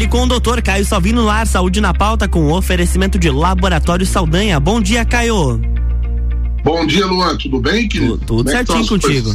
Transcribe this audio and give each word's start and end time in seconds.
Fale 0.00 0.08
com 0.08 0.22
o 0.22 0.26
doutor 0.26 0.62
Caio 0.62 0.82
Salvino 0.82 1.20
no 1.20 1.28
ar, 1.28 1.46
saúde 1.46 1.78
na 1.78 1.92
pauta 1.92 2.26
com 2.26 2.50
oferecimento 2.52 3.18
de 3.18 3.28
Laboratório 3.28 4.06
Saldanha. 4.06 4.58
Bom 4.58 4.80
dia, 4.80 5.04
Caio. 5.04 5.60
Bom 6.64 6.86
dia, 6.86 7.04
Luan. 7.04 7.36
Tudo 7.36 7.60
bem, 7.60 7.86
querido? 7.86 8.16
Tudo, 8.16 8.38
tudo 8.38 8.50
certinho 8.50 8.86
contigo. 8.86 9.34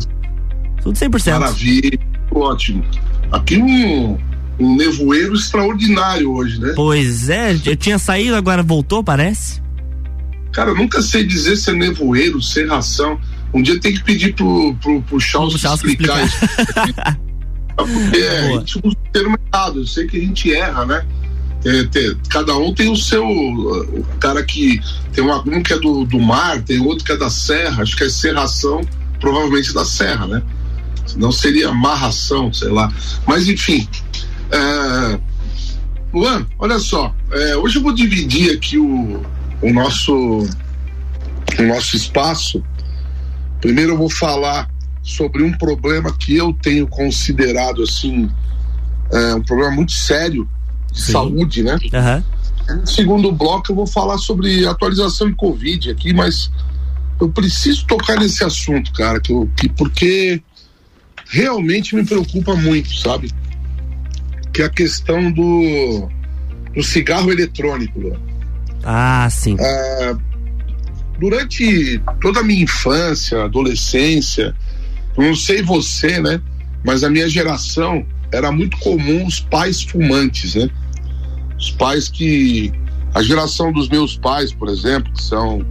Tudo 0.81 0.97
100%. 0.97 1.31
Maravilha, 1.33 1.99
ótimo. 2.31 2.83
Aqui 3.31 3.57
um, 3.57 4.17
um 4.59 4.75
nevoeiro 4.75 5.35
extraordinário 5.35 6.33
hoje, 6.33 6.59
né? 6.59 6.73
Pois 6.75 7.29
é, 7.29 7.55
eu 7.63 7.75
tinha 7.75 7.99
saído, 7.99 8.35
agora 8.35 8.63
voltou, 8.63 9.03
parece. 9.03 9.61
Cara, 10.51 10.71
eu 10.71 10.75
nunca 10.75 10.99
sei 11.03 11.23
dizer 11.23 11.57
se 11.57 11.69
é 11.69 11.73
nevoeiro, 11.73 12.41
serração. 12.41 13.19
Um 13.53 13.61
dia 13.61 13.79
tem 13.79 13.93
que 13.93 14.03
pedir 14.03 14.33
pro, 14.33 14.75
pro, 14.81 14.99
pro 15.03 15.19
Charles, 15.19 15.63
explicar, 15.63 16.25
explicar 16.25 17.11
isso. 17.11 17.17
Porque 17.75 18.17
é, 18.17 18.39
a 18.39 18.51
gente 18.59 18.77
usa 18.83 18.95
o 18.95 19.11
termo 19.11 19.37
errado, 19.51 19.79
eu 19.79 19.87
sei 19.87 20.07
que 20.07 20.17
a 20.17 20.21
gente 20.21 20.53
erra, 20.53 20.85
né? 20.85 21.05
É, 21.65 22.15
cada 22.29 22.55
um 22.55 22.73
tem 22.73 22.91
o 22.91 22.95
seu. 22.95 23.27
O 23.27 24.05
cara 24.19 24.43
que. 24.43 24.79
Tem 25.11 25.23
um, 25.23 25.33
um 25.33 25.63
que 25.63 25.73
é 25.73 25.79
do, 25.79 26.05
do 26.05 26.19
mar, 26.19 26.61
tem 26.61 26.79
outro 26.79 27.03
que 27.03 27.11
é 27.11 27.17
da 27.17 27.29
serra, 27.29 27.81
acho 27.81 27.97
que 27.97 28.03
é 28.03 28.09
serração, 28.09 28.81
provavelmente 29.19 29.73
da 29.73 29.83
serra, 29.83 30.27
né? 30.27 30.43
Senão 31.07 31.31
seria 31.31 31.71
marração, 31.71 32.53
sei 32.53 32.69
lá. 32.69 32.91
Mas 33.25 33.47
enfim. 33.47 33.87
É, 34.51 35.19
Luan, 36.13 36.45
olha 36.59 36.79
só, 36.79 37.13
é, 37.31 37.57
hoje 37.57 37.77
eu 37.77 37.81
vou 37.81 37.91
dividir 37.91 38.51
aqui 38.51 38.77
o, 38.77 39.21
o 39.61 39.73
nosso 39.73 40.13
o 40.13 41.63
nosso 41.63 41.95
espaço. 41.95 42.63
Primeiro 43.59 43.93
eu 43.93 43.97
vou 43.97 44.09
falar 44.09 44.69
sobre 45.05 45.43
um 45.43 45.53
problema 45.53 46.11
que 46.11 46.35
eu 46.35 46.51
tenho 46.51 46.87
considerado 46.87 47.83
assim 47.83 48.27
é, 49.13 49.35
um 49.35 49.41
problema 49.43 49.71
muito 49.71 49.91
sério 49.91 50.49
de 50.91 50.99
Sim. 50.99 51.11
saúde, 51.11 51.61
né? 51.61 51.77
Uhum. 51.93 52.77
No 52.81 52.87
segundo 52.87 53.31
bloco 53.31 53.71
eu 53.71 53.75
vou 53.75 53.85
falar 53.85 54.17
sobre 54.17 54.65
atualização 54.65 55.29
de 55.29 55.35
Covid 55.35 55.91
aqui, 55.91 56.11
mas 56.11 56.49
eu 57.21 57.29
preciso 57.29 57.85
tocar 57.85 58.19
nesse 58.19 58.43
assunto, 58.43 58.91
cara, 58.93 59.19
que, 59.19 59.31
eu, 59.31 59.47
que 59.55 59.69
porque 59.69 60.41
realmente 61.29 61.95
me 61.95 62.03
preocupa 62.03 62.55
muito, 62.55 62.93
sabe? 62.95 63.31
Que 64.51 64.63
é 64.63 64.65
a 64.65 64.69
questão 64.69 65.31
do, 65.31 66.09
do 66.73 66.81
cigarro 66.81 67.31
eletrônico. 67.31 68.17
Ah, 68.83 69.27
sim. 69.29 69.55
É, 69.59 70.15
durante 71.19 72.01
toda 72.19 72.39
a 72.39 72.43
minha 72.43 72.63
infância, 72.63 73.43
adolescência, 73.43 74.55
não 75.17 75.35
sei 75.35 75.61
você, 75.61 76.19
né? 76.19 76.41
Mas 76.83 77.03
a 77.03 77.09
minha 77.09 77.27
geração 77.29 78.05
era 78.31 78.51
muito 78.51 78.77
comum 78.77 79.25
os 79.25 79.39
pais 79.39 79.81
fumantes, 79.81 80.55
né? 80.55 80.69
Os 81.57 81.71
pais 81.71 82.07
que. 82.09 82.71
A 83.13 83.23
geração 83.23 83.71
dos 83.71 83.87
meus 83.87 84.17
pais, 84.17 84.51
por 84.51 84.67
exemplo, 84.67 85.11
que 85.13 85.23
são 85.23 85.65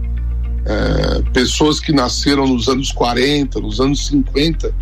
é, 0.65 1.21
pessoas 1.31 1.79
que 1.79 1.91
nasceram 1.91 2.47
nos 2.47 2.67
anos 2.67 2.91
40, 2.91 3.59
nos 3.59 3.79
anos 3.79 4.07
50 4.07 4.73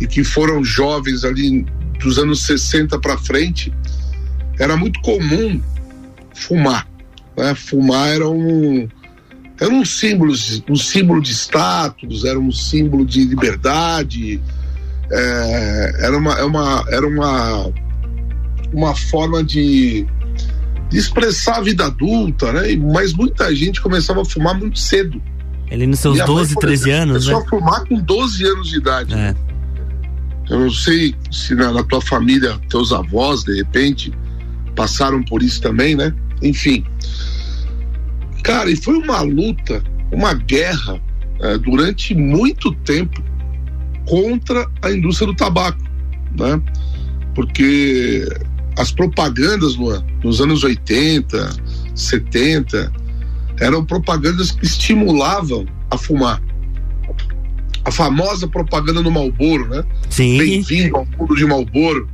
e 0.00 0.06
que 0.06 0.24
foram 0.24 0.64
jovens 0.64 1.24
ali 1.24 1.64
dos 2.00 2.18
anos 2.18 2.44
60 2.44 2.98
para 2.98 3.16
frente, 3.16 3.72
era 4.58 4.76
muito 4.76 5.00
comum 5.00 5.60
fumar. 6.34 6.88
Né? 7.36 7.54
Fumar 7.54 8.08
era 8.08 8.28
um, 8.28 8.88
era 9.60 9.72
um 9.72 9.84
símbolo, 9.84 10.32
um 10.68 10.76
símbolo 10.76 11.20
de 11.20 11.32
status, 11.32 12.24
era 12.24 12.38
um 12.38 12.52
símbolo 12.52 13.04
de 13.06 13.24
liberdade, 13.24 14.40
é, 15.10 15.92
era 16.00 16.16
uma, 16.16 16.34
é 16.34 16.44
uma, 16.44 16.84
era 16.90 17.06
uma, 17.06 17.72
uma 18.72 18.94
forma 18.94 19.42
de, 19.42 20.06
de 20.90 20.98
expressar 20.98 21.56
a 21.56 21.60
vida 21.62 21.86
adulta, 21.86 22.52
né? 22.52 22.76
Mas 22.76 23.12
muita 23.12 23.54
gente 23.54 23.80
começava 23.80 24.22
a 24.22 24.24
fumar 24.24 24.58
muito 24.58 24.78
cedo. 24.78 25.20
Ele 25.70 25.86
nos 25.86 26.00
seus 26.00 26.18
12, 26.18 26.54
mãe, 26.54 26.60
13 26.60 26.82
exemplo, 26.82 27.02
anos, 27.02 27.24
começou 27.24 27.40
né? 27.40 27.46
a 27.46 27.48
fumar 27.48 27.84
com 27.86 27.98
12 27.98 28.46
anos 28.46 28.68
de 28.68 28.76
idade. 28.76 29.14
É. 29.14 29.34
Eu 30.48 30.60
não 30.60 30.70
sei 30.70 31.14
se 31.30 31.54
na, 31.54 31.72
na 31.72 31.82
tua 31.82 32.00
família, 32.00 32.58
teus 32.68 32.92
avós, 32.92 33.42
de 33.42 33.56
repente, 33.56 34.12
passaram 34.76 35.22
por 35.24 35.42
isso 35.42 35.60
também, 35.60 35.96
né? 35.96 36.14
Enfim. 36.42 36.84
Cara, 38.46 38.70
e 38.70 38.76
foi 38.76 38.94
uma 38.94 39.22
luta, 39.22 39.82
uma 40.12 40.32
guerra 40.32 41.02
é, 41.40 41.58
durante 41.58 42.14
muito 42.14 42.72
tempo 42.72 43.20
contra 44.06 44.70
a 44.82 44.92
indústria 44.92 45.26
do 45.26 45.34
tabaco, 45.34 45.82
né? 46.38 46.62
Porque 47.34 48.24
as 48.78 48.92
propagandas 48.92 49.74
Luan, 49.74 50.06
nos 50.22 50.40
anos 50.40 50.62
80, 50.62 51.56
70 51.92 52.92
eram 53.58 53.84
propagandas 53.84 54.52
que 54.52 54.64
estimulavam 54.64 55.66
a 55.90 55.98
fumar. 55.98 56.40
A 57.84 57.90
famosa 57.90 58.46
propaganda 58.46 59.02
no 59.02 59.10
Malboro, 59.10 59.68
né? 59.68 59.82
Sim. 60.08 60.38
Bem-vindo 60.38 60.96
ao 60.96 61.04
mundo 61.18 61.34
de 61.34 61.44
Malboro, 61.44 62.08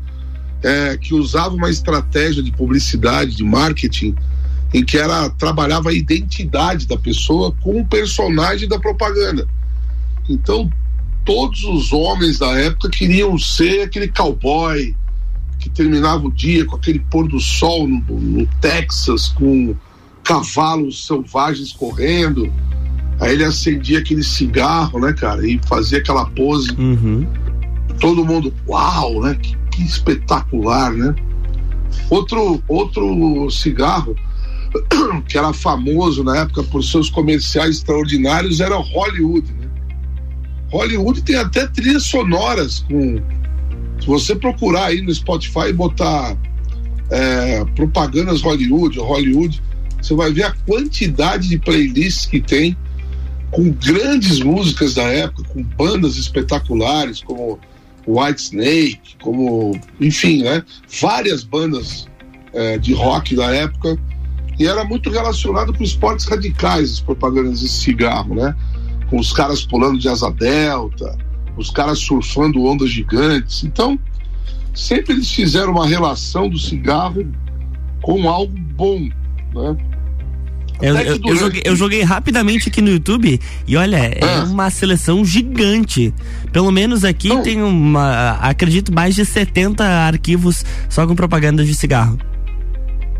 é, 0.62 0.96
que 0.96 1.12
usava 1.12 1.54
uma 1.54 1.68
estratégia 1.68 2.42
de 2.42 2.50
publicidade, 2.52 3.36
de 3.36 3.44
marketing 3.44 4.14
em 4.72 4.84
que 4.84 4.96
ela 4.96 5.28
trabalhava 5.30 5.90
a 5.90 5.94
identidade 5.94 6.86
da 6.86 6.96
pessoa 6.96 7.54
com 7.62 7.80
o 7.80 7.86
personagem 7.86 8.68
da 8.68 8.78
propaganda. 8.78 9.46
Então, 10.28 10.70
todos 11.24 11.62
os 11.64 11.92
homens 11.92 12.38
da 12.38 12.58
época 12.58 12.88
queriam 12.88 13.38
ser 13.38 13.82
aquele 13.82 14.08
cowboy 14.08 14.94
que 15.58 15.68
terminava 15.70 16.26
o 16.26 16.32
dia 16.32 16.64
com 16.64 16.76
aquele 16.76 16.98
pôr 16.98 17.28
do 17.28 17.38
sol 17.38 17.86
no, 17.86 18.00
no 18.18 18.46
Texas, 18.60 19.28
com 19.28 19.74
cavalos 20.24 21.06
selvagens 21.06 21.72
correndo. 21.72 22.52
Aí 23.20 23.34
ele 23.34 23.44
acendia 23.44 23.98
aquele 23.98 24.24
cigarro, 24.24 24.98
né, 24.98 25.12
cara, 25.12 25.46
e 25.46 25.60
fazia 25.68 25.98
aquela 25.98 26.24
pose. 26.30 26.72
Uhum. 26.72 27.26
Todo 28.00 28.24
mundo, 28.24 28.52
uau, 28.66 29.22
né? 29.22 29.36
Que, 29.40 29.56
que 29.70 29.82
espetacular, 29.82 30.92
né? 30.92 31.14
Outro, 32.10 32.60
outro 32.66 33.48
cigarro 33.50 34.16
que 35.28 35.36
era 35.36 35.52
famoso 35.52 36.24
na 36.24 36.38
época 36.38 36.62
por 36.64 36.82
seus 36.82 37.10
comerciais 37.10 37.76
extraordinários, 37.76 38.60
era 38.60 38.76
Hollywood. 38.76 39.52
Né? 39.52 39.68
Hollywood 40.70 41.22
tem 41.22 41.36
até 41.36 41.66
trilhas 41.66 42.06
sonoras 42.06 42.80
com. 42.80 43.20
Se 44.00 44.06
você 44.06 44.34
procurar 44.34 44.86
aí 44.86 45.00
no 45.00 45.14
Spotify 45.14 45.68
e 45.68 45.72
botar 45.72 46.36
é, 47.10 47.64
propagandas 47.76 48.40
Hollywood, 48.40 48.98
Hollywood, 48.98 49.62
você 50.00 50.14
vai 50.14 50.32
ver 50.32 50.44
a 50.44 50.52
quantidade 50.66 51.48
de 51.48 51.58
playlists 51.58 52.26
que 52.26 52.40
tem 52.40 52.76
com 53.52 53.70
grandes 53.70 54.40
músicas 54.40 54.94
da 54.94 55.04
época, 55.04 55.44
com 55.50 55.62
bandas 55.62 56.16
espetaculares 56.16 57.22
como 57.22 57.60
White 58.06 58.42
Snake, 58.42 59.16
como, 59.22 59.78
enfim, 60.00 60.42
né? 60.42 60.64
Várias 61.00 61.44
bandas 61.44 62.08
é, 62.52 62.78
de 62.78 62.92
rock 62.94 63.36
da 63.36 63.54
época 63.54 63.96
e 64.62 64.66
era 64.66 64.84
muito 64.84 65.10
relacionado 65.10 65.72
com 65.72 65.82
esportes 65.82 66.26
radicais, 66.26 66.92
as 66.92 67.00
propagandas 67.00 67.58
de 67.58 67.68
cigarro, 67.68 68.32
né? 68.36 68.54
Com 69.10 69.18
os 69.18 69.32
caras 69.32 69.66
pulando 69.66 69.98
de 69.98 70.08
asa 70.08 70.30
delta, 70.30 71.18
os 71.56 71.68
caras 71.68 71.98
surfando 71.98 72.62
ondas 72.62 72.88
gigantes. 72.88 73.64
Então, 73.64 73.98
sempre 74.72 75.14
eles 75.14 75.28
fizeram 75.32 75.72
uma 75.72 75.86
relação 75.86 76.48
do 76.48 76.56
cigarro 76.56 77.26
com 78.00 78.28
algo 78.28 78.56
bom, 78.56 79.00
né? 79.52 79.76
Eu, 80.80 80.96
eu, 80.96 81.20
eu, 81.24 81.36
joguei, 81.36 81.62
eu, 81.64 81.76
joguei, 81.76 82.02
rapidamente 82.02 82.68
aqui 82.68 82.82
no 82.82 82.90
YouTube 82.90 83.40
e 83.68 83.76
olha, 83.76 83.96
é 83.96 84.20
ah. 84.22 84.44
uma 84.44 84.70
seleção 84.70 85.24
gigante. 85.24 86.14
Pelo 86.52 86.70
menos 86.70 87.04
aqui 87.04 87.28
Não. 87.28 87.42
tem 87.42 87.62
uma, 87.62 88.32
acredito, 88.40 88.92
mais 88.92 89.14
de 89.14 89.24
70 89.24 89.84
arquivos 89.84 90.64
só 90.88 91.06
com 91.06 91.14
propaganda 91.14 91.64
de 91.64 91.74
cigarro. 91.74 92.18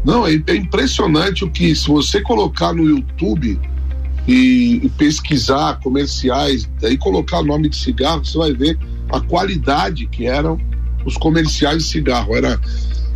Não, 0.04 0.26
é, 0.26 0.43
é 0.46 0.54
impressionante 0.54 1.44
o 1.44 1.50
que, 1.50 1.75
se 1.75 1.87
você 1.88 2.20
colocar 2.20 2.72
no 2.72 2.84
YouTube 2.84 3.58
e, 4.26 4.81
e 4.82 4.88
pesquisar 4.90 5.78
comerciais, 5.81 6.69
daí 6.81 6.96
colocar 6.96 7.40
o 7.40 7.44
nome 7.44 7.69
de 7.69 7.76
cigarro, 7.76 8.25
você 8.25 8.37
vai 8.37 8.52
ver 8.52 8.78
a 9.10 9.20
qualidade 9.20 10.06
que 10.06 10.26
eram 10.26 10.58
os 11.04 11.16
comerciais 11.16 11.84
de 11.84 11.90
cigarro. 11.90 12.34
Era... 12.34 12.60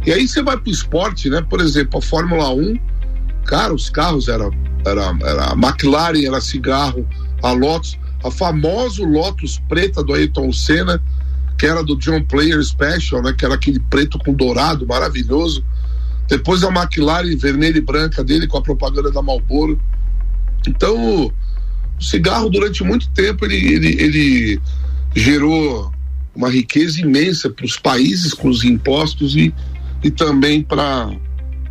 E 0.04 0.12
aí 0.12 0.26
você 0.26 0.42
vai 0.42 0.56
para 0.56 0.68
o 0.68 0.72
esporte, 0.72 1.28
né? 1.28 1.44
Por 1.48 1.60
exemplo, 1.60 1.98
a 1.98 2.02
Fórmula 2.02 2.52
1, 2.54 2.78
cara, 3.44 3.74
os 3.74 3.90
carros 3.90 4.28
era, 4.28 4.48
era, 4.84 5.16
era 5.22 5.52
a 5.52 5.54
McLaren 5.54 6.24
era 6.24 6.40
cigarro, 6.40 7.06
a 7.42 7.52
Lotus, 7.52 7.98
a 8.22 8.30
famosa 8.30 9.04
Lotus 9.04 9.60
preta 9.68 10.02
do 10.02 10.14
Ayrton 10.14 10.52
Senna, 10.52 11.02
que 11.58 11.66
era 11.66 11.82
do 11.82 11.96
John 11.96 12.22
Player 12.22 12.62
Special, 12.62 13.22
né? 13.22 13.32
Que 13.32 13.44
era 13.44 13.54
aquele 13.54 13.80
preto 13.80 14.18
com 14.18 14.32
dourado 14.32 14.86
maravilhoso. 14.86 15.64
Depois 16.28 16.64
a 16.64 16.68
McLaren 16.68 17.36
vermelha 17.36 17.78
e 17.78 17.80
branca 17.80 18.24
dele 18.24 18.46
com 18.46 18.58
a 18.58 18.62
propaganda 18.62 19.10
da 19.10 19.22
Marlboro. 19.22 19.80
Então, 20.66 21.26
o 21.26 21.32
cigarro 22.02 22.48
durante 22.48 22.82
muito 22.82 23.08
tempo 23.10 23.44
ele, 23.44 23.74
ele, 23.74 24.02
ele 24.02 24.60
gerou 25.14 25.92
uma 26.34 26.50
riqueza 26.50 27.00
imensa 27.00 27.48
para 27.48 27.64
os 27.64 27.78
países 27.78 28.34
com 28.34 28.48
os 28.48 28.62
impostos 28.64 29.34
e, 29.34 29.54
e 30.04 30.10
também 30.10 30.62
para 30.62 31.10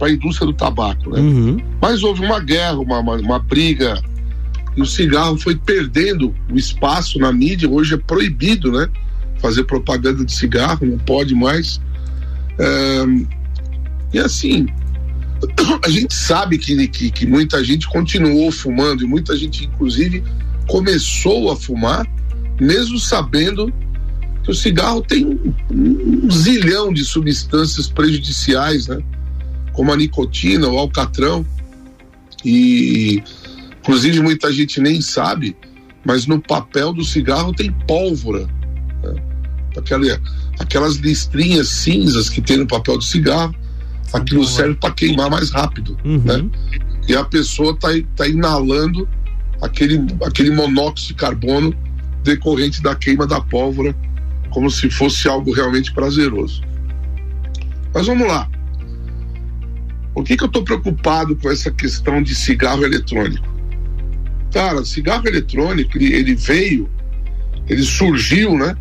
a 0.02 0.10
indústria 0.10 0.48
do 0.48 0.54
tabaco. 0.54 1.12
Né? 1.12 1.20
Uhum. 1.20 1.58
Mas 1.80 2.02
houve 2.04 2.26
uma 2.26 2.40
guerra, 2.40 2.80
uma, 2.80 3.00
uma, 3.00 3.16
uma, 3.18 3.40
briga, 3.40 4.02
e 4.76 4.82
o 4.82 4.86
cigarro 4.86 5.38
foi 5.38 5.56
perdendo 5.56 6.34
o 6.52 6.56
espaço 6.56 7.20
na 7.20 7.32
mídia. 7.32 7.70
Hoje 7.70 7.94
é 7.94 7.98
proibido 7.98 8.72
né, 8.72 8.90
fazer 9.40 9.64
propaganda 9.66 10.26
de 10.26 10.34
cigarro, 10.34 10.86
não 10.86 10.98
pode 10.98 11.36
mais. 11.36 11.80
É, 12.58 13.06
e 14.14 14.20
assim, 14.20 14.68
a 15.84 15.90
gente 15.90 16.14
sabe 16.14 16.58
que, 16.58 16.88
que, 16.88 17.12
que 17.12 17.26
muita 17.26 17.64
gente 17.64 17.88
continuou 17.88 18.52
fumando 18.52 19.04
e 19.04 19.08
muita 19.08 19.36
gente, 19.36 19.66
inclusive, 19.66 20.24
começou 20.68 21.52
a 21.52 21.56
fumar, 21.56 22.06
mesmo 22.60 23.00
sabendo 23.00 23.72
que 24.44 24.52
o 24.52 24.56
cigarro 24.56 25.02
tem 25.02 25.26
um, 25.26 26.30
zilhão 26.32 26.94
de 26.94 27.04
substâncias 27.04 27.88
prejudiciais, 27.88 28.88
né? 28.88 29.00
Como 29.74 29.92
a 29.92 29.98
nicotina, 29.98 30.68
o 30.68 30.78
alcatrão. 30.78 31.46
E, 32.44 33.24
inclusive, 33.80 34.22
muita 34.22 34.54
gente 34.54 34.80
nem 34.80 35.02
sabe, 35.02 35.58
mas 36.06 36.28
no 36.28 36.40
papel 36.40 36.94
do 36.94 37.04
cigarro 37.04 37.54
tem 37.54 37.72
pólvora. 37.88 38.48
Né? 39.04 39.16
Aquela, 39.76 40.22
aquelas 40.60 40.98
listrinhas 40.98 41.70
cinzas 41.70 42.30
que 42.30 42.40
tem 42.40 42.58
no 42.58 42.68
papel 42.68 42.98
do 42.98 43.04
cigarro, 43.04 43.54
aquilo 44.14 44.46
serve 44.46 44.76
para 44.76 44.94
queimar 44.94 45.30
mais 45.30 45.50
rápido, 45.52 45.98
uhum. 46.04 46.22
né? 46.24 46.50
E 47.08 47.16
a 47.16 47.24
pessoa 47.24 47.74
está 47.74 47.90
tá 48.16 48.28
inalando 48.28 49.08
aquele, 49.62 50.06
aquele 50.26 50.52
monóxido 50.52 51.10
de 51.10 51.14
carbono 51.16 51.76
decorrente 52.24 52.82
da 52.82 52.96
queima 52.96 53.28
da 53.28 53.40
pólvora, 53.40 53.96
como 54.50 54.70
se 54.70 54.90
fosse 54.90 55.28
algo 55.28 55.52
realmente 55.52 55.94
prazeroso. 55.94 56.62
Mas 57.94 58.08
vamos 58.08 58.28
lá. 58.28 58.50
Por 60.14 60.24
que, 60.24 60.38
que 60.38 60.44
eu 60.44 60.48
estou 60.48 60.64
preocupado 60.64 61.36
com 61.36 61.52
essa 61.52 61.70
questão 61.70 62.24
de 62.24 62.34
cigarro 62.34 62.84
eletrônico? 62.84 63.46
Cara, 64.52 64.84
cigarro 64.86 65.28
eletrônico, 65.28 65.98
ele, 65.98 66.14
ele 66.14 66.36
veio, 66.36 66.90
ele 67.68 67.84
surgiu, 67.84 68.58
né? 68.58 68.76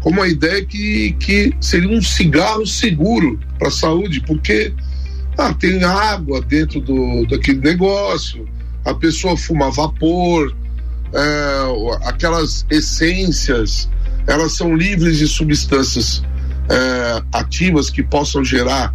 Como 0.00 0.22
a 0.22 0.28
ideia 0.28 0.64
que, 0.64 1.12
que 1.18 1.54
seria 1.60 1.90
um 1.90 2.00
cigarro 2.00 2.66
seguro 2.66 3.38
para 3.58 3.68
a 3.68 3.70
saúde, 3.70 4.20
porque 4.20 4.72
ah, 5.36 5.52
tem 5.54 5.82
água 5.84 6.40
dentro 6.40 6.80
do, 6.80 7.26
daquele 7.26 7.60
negócio, 7.60 8.48
a 8.84 8.94
pessoa 8.94 9.36
fuma 9.36 9.70
vapor, 9.70 10.54
é, 11.12 12.08
aquelas 12.08 12.66
essências, 12.70 13.88
elas 14.26 14.52
são 14.52 14.74
livres 14.74 15.18
de 15.18 15.26
substâncias 15.26 16.22
é, 16.68 17.22
ativas 17.32 17.90
que 17.90 18.02
possam 18.02 18.44
gerar 18.44 18.92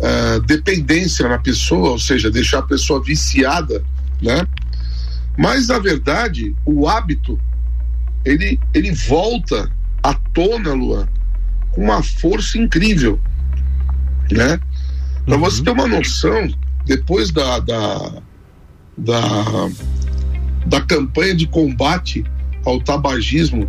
é, 0.00 0.40
dependência 0.40 1.28
na 1.28 1.38
pessoa, 1.38 1.90
ou 1.90 1.98
seja, 1.98 2.30
deixar 2.30 2.58
a 2.58 2.62
pessoa 2.62 3.02
viciada, 3.02 3.82
né? 4.20 4.46
Mas 5.38 5.68
na 5.68 5.78
verdade, 5.78 6.54
o 6.64 6.88
hábito 6.88 7.38
ele, 8.24 8.58
ele 8.74 8.90
volta 8.92 9.70
à 10.10 10.14
tona, 10.14 10.72
Luan, 10.72 11.08
com 11.72 11.82
uma 11.82 12.02
força 12.02 12.58
incrível, 12.58 13.20
né? 14.30 14.60
Para 15.24 15.34
uhum. 15.34 15.40
você 15.40 15.62
ter 15.62 15.70
uma 15.70 15.86
noção, 15.86 16.48
depois 16.86 17.30
da, 17.32 17.58
da 17.58 18.22
da, 18.96 19.70
da 20.66 20.80
campanha 20.80 21.34
de 21.34 21.46
combate 21.46 22.24
ao 22.64 22.80
tabagismo 22.80 23.68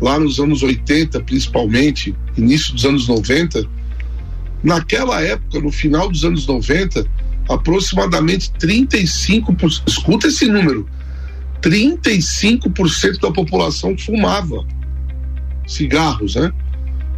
lá 0.00 0.18
nos 0.18 0.38
anos 0.38 0.62
80, 0.62 1.20
principalmente, 1.22 2.14
início 2.36 2.74
dos 2.74 2.84
anos 2.84 3.08
90, 3.08 3.66
naquela 4.62 5.20
época, 5.20 5.60
no 5.60 5.70
final 5.70 6.08
dos 6.08 6.24
anos 6.24 6.46
90, 6.46 7.06
aproximadamente 7.48 8.50
35%, 8.60 9.82
escuta 9.86 10.28
esse 10.28 10.46
número, 10.46 10.88
35% 11.60 13.20
da 13.20 13.30
população 13.30 13.96
fumava 13.96 14.64
cigarros, 15.66 16.34
né? 16.34 16.52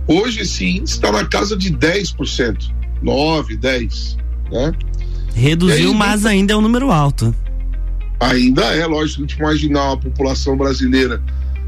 Hoje 0.06 0.40
esse 0.40 0.64
índice 0.64 0.96
está 0.96 1.10
na 1.10 1.24
casa 1.24 1.56
de 1.56 1.70
10%, 1.70 2.70
9, 3.02 3.56
10, 3.56 4.16
né? 4.52 4.72
Reduziu, 5.34 5.90
aí, 5.90 5.96
mas 5.96 6.26
ainda 6.26 6.52
é 6.52 6.56
um 6.56 6.60
número 6.60 6.90
alto. 6.90 7.34
Ainda 8.20 8.62
é, 8.74 8.86
lógico, 8.86 9.22
a 9.22 9.26
gente 9.26 9.38
imaginar 9.38 9.84
uma 9.84 9.96
população 9.96 10.56
brasileira 10.56 11.22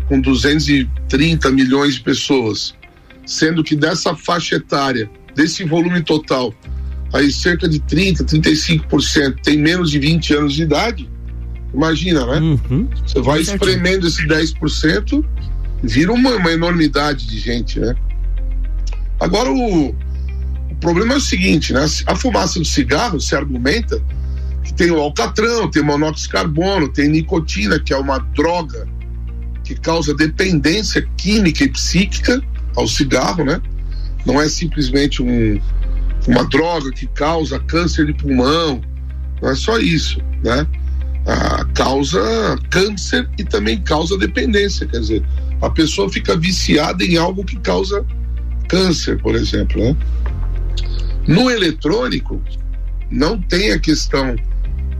com 0.08 0.20
230 0.20 1.50
milhões 1.50 1.94
de 1.94 2.00
pessoas, 2.00 2.74
sendo 3.24 3.64
que 3.64 3.74
dessa 3.74 4.14
faixa 4.14 4.56
etária, 4.56 5.10
desse 5.34 5.64
volume 5.64 6.02
total, 6.02 6.54
aí 7.12 7.32
cerca 7.32 7.68
de 7.68 7.80
30, 7.80 8.24
35% 8.24 9.36
tem 9.42 9.58
menos 9.58 9.90
de 9.90 9.98
20 9.98 10.34
anos 10.34 10.54
de 10.54 10.62
idade. 10.62 11.10
Imagina, 11.74 12.24
né? 12.26 12.38
Uhum. 12.40 12.88
Você 13.04 13.20
vai 13.20 13.40
espremendo 13.40 14.06
esse 14.06 14.26
10%, 14.26 15.24
vira 15.82 16.12
uma, 16.12 16.36
uma 16.36 16.52
enormidade 16.52 17.26
de 17.26 17.38
gente, 17.38 17.78
né? 17.78 17.94
Agora 19.20 19.50
o, 19.50 19.88
o 19.88 20.74
problema 20.80 21.14
é 21.14 21.16
o 21.16 21.20
seguinte, 21.20 21.72
né? 21.72 21.84
A 22.06 22.14
fumaça 22.14 22.58
do 22.58 22.64
cigarro 22.64 23.20
se 23.20 23.34
argumenta 23.34 24.00
que 24.62 24.74
tem 24.74 24.90
o 24.90 24.98
alcatrão, 24.98 25.70
tem 25.70 25.82
monóxido 25.82 26.26
de 26.26 26.28
carbono, 26.30 26.88
tem 26.88 27.08
nicotina, 27.08 27.78
que 27.78 27.92
é 27.92 27.96
uma 27.96 28.18
droga 28.18 28.86
que 29.64 29.74
causa 29.74 30.14
dependência 30.14 31.06
química 31.16 31.64
e 31.64 31.68
psíquica 31.68 32.42
ao 32.74 32.86
cigarro, 32.86 33.44
né? 33.44 33.60
Não 34.24 34.40
é 34.40 34.48
simplesmente 34.48 35.22
um, 35.22 35.60
uma 36.26 36.44
droga 36.44 36.90
que 36.90 37.06
causa 37.08 37.58
câncer 37.60 38.06
de 38.06 38.14
pulmão, 38.14 38.80
não 39.40 39.50
é 39.50 39.54
só 39.54 39.78
isso, 39.78 40.20
né? 40.42 40.66
Ah, 41.26 41.64
causa 41.74 42.20
câncer 42.70 43.28
e 43.38 43.44
também 43.44 43.80
causa 43.80 44.16
dependência, 44.16 44.86
quer 44.86 45.00
dizer, 45.00 45.24
a 45.60 45.70
pessoa 45.70 46.10
fica 46.10 46.36
viciada 46.36 47.04
em 47.04 47.16
algo 47.16 47.44
que 47.44 47.56
causa 47.56 48.04
câncer, 48.68 49.20
por 49.20 49.34
exemplo, 49.34 49.82
né? 49.82 49.96
No 51.26 51.50
eletrônico, 51.50 52.40
não 53.10 53.40
tem 53.40 53.72
a 53.72 53.78
questão 53.78 54.36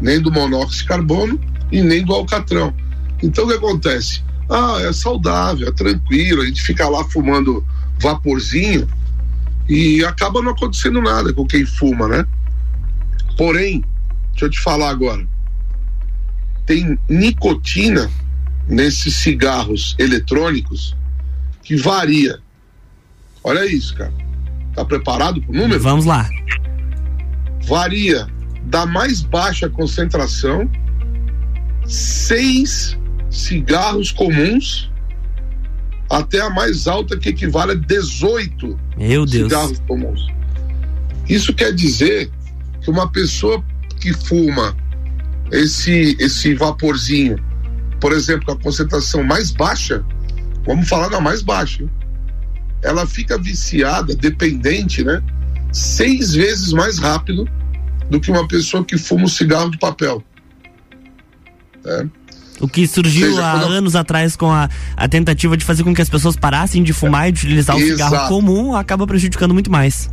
nem 0.01 0.21
do 0.21 0.31
monóxido 0.31 0.83
de 0.83 0.85
carbono 0.85 1.41
e 1.71 1.83
nem 1.83 2.05
do 2.05 2.13
alcatrão. 2.13 2.75
Então 3.23 3.45
o 3.45 3.49
que 3.49 3.55
acontece? 3.55 4.23
Ah, 4.49 4.79
é 4.81 4.93
saudável, 4.93 5.69
é 5.69 5.73
tranquilo, 5.73 6.43
a 6.43 6.47
gente 6.47 6.63
fica 6.63 6.89
lá 6.89 7.05
fumando 7.05 7.65
vaporzinho 8.01 8.87
e 9.69 10.05
acaba 10.05 10.43
não 10.43 10.53
acontecendo 10.53 11.01
nada 11.01 11.33
com 11.33 11.47
quem 11.47 11.65
fuma, 11.65 12.07
né? 12.07 12.25
Porém, 13.37 13.85
deixa 14.31 14.47
eu 14.47 14.51
te 14.51 14.61
falar 14.61 14.91
agora. 14.91 15.27
Tem 16.65 16.99
nicotina 17.09 18.11
nesses 18.69 19.17
cigarros 19.17 19.95
eletrônicos 19.99 20.97
que 21.63 21.77
varia. 21.77 22.39
Olha 23.43 23.65
isso, 23.67 23.95
cara. 23.95 24.13
Tá 24.75 24.85
preparado 24.85 25.41
pro 25.41 25.53
número? 25.53 25.81
Vamos 25.81 26.05
lá. 26.05 26.29
Varia 27.65 28.27
da 28.65 28.85
mais 28.85 29.23
baixa 29.23 29.69
concentração, 29.69 30.71
seis 31.87 32.99
cigarros 33.31 34.11
comuns, 34.11 34.91
até 36.11 36.41
a 36.41 36.51
mais 36.51 36.87
alta 36.87 37.17
que 37.17 37.29
equivale 37.29 37.73
a 37.73 37.75
18 37.75 38.79
Meu 38.97 39.25
Deus. 39.25 39.51
cigarros 39.51 39.79
comuns. 39.87 40.27
Isso 41.29 41.53
quer 41.55 41.73
dizer 41.73 42.31
que 42.81 42.91
uma 42.91 43.11
pessoa 43.11 43.63
que 44.01 44.13
fuma 44.13 44.77
esse, 45.51 46.17
esse 46.21 46.55
vaporzinho, 46.55 47.37
por 48.01 48.13
exemplo, 48.13 48.47
com 48.47 48.53
a 48.53 48.59
concentração 48.59 49.23
mais 49.23 49.51
baixa, 49.51 50.05
vamos 50.65 50.89
falar 50.89 51.09
da 51.09 51.21
mais 51.21 51.43
baixa, 51.43 51.83
hein? 51.83 51.91
ela 52.83 53.07
fica 53.07 53.39
viciada, 53.39 54.15
dependente, 54.15 55.03
né? 55.03 55.23
Seis 55.73 56.33
vezes 56.33 56.73
mais 56.73 56.99
rápido 56.99 57.49
do 58.11 58.21
que 58.21 58.31
uma 58.31 58.47
pessoa 58.47 58.85
que 58.85 58.97
fuma 58.97 59.25
um 59.25 59.29
cigarro 59.29 59.71
de 59.71 59.79
papel. 59.79 60.23
É. 61.85 62.07
O 62.61 62.67
que 62.67 62.87
surgiu 62.87 63.31
seja, 63.31 63.45
há 63.45 63.61
anos 63.61 63.95
atrás 63.95 64.35
com 64.35 64.51
a, 64.51 64.69
a 64.97 65.09
tentativa 65.09 65.57
de 65.57 65.65
fazer 65.65 65.85
com 65.85 65.95
que 65.95 66.01
as 66.01 66.09
pessoas 66.09 66.37
parassem 66.37 66.83
de 66.83 66.93
fumar 66.93 67.27
é. 67.27 67.29
e 67.29 67.33
de 67.33 67.47
utilizar 67.47 67.77
o 67.77 67.79
Exato. 67.79 68.11
cigarro 68.11 68.29
comum 68.29 68.75
acaba 68.75 69.07
prejudicando 69.07 69.53
muito 69.53 69.71
mais. 69.71 70.11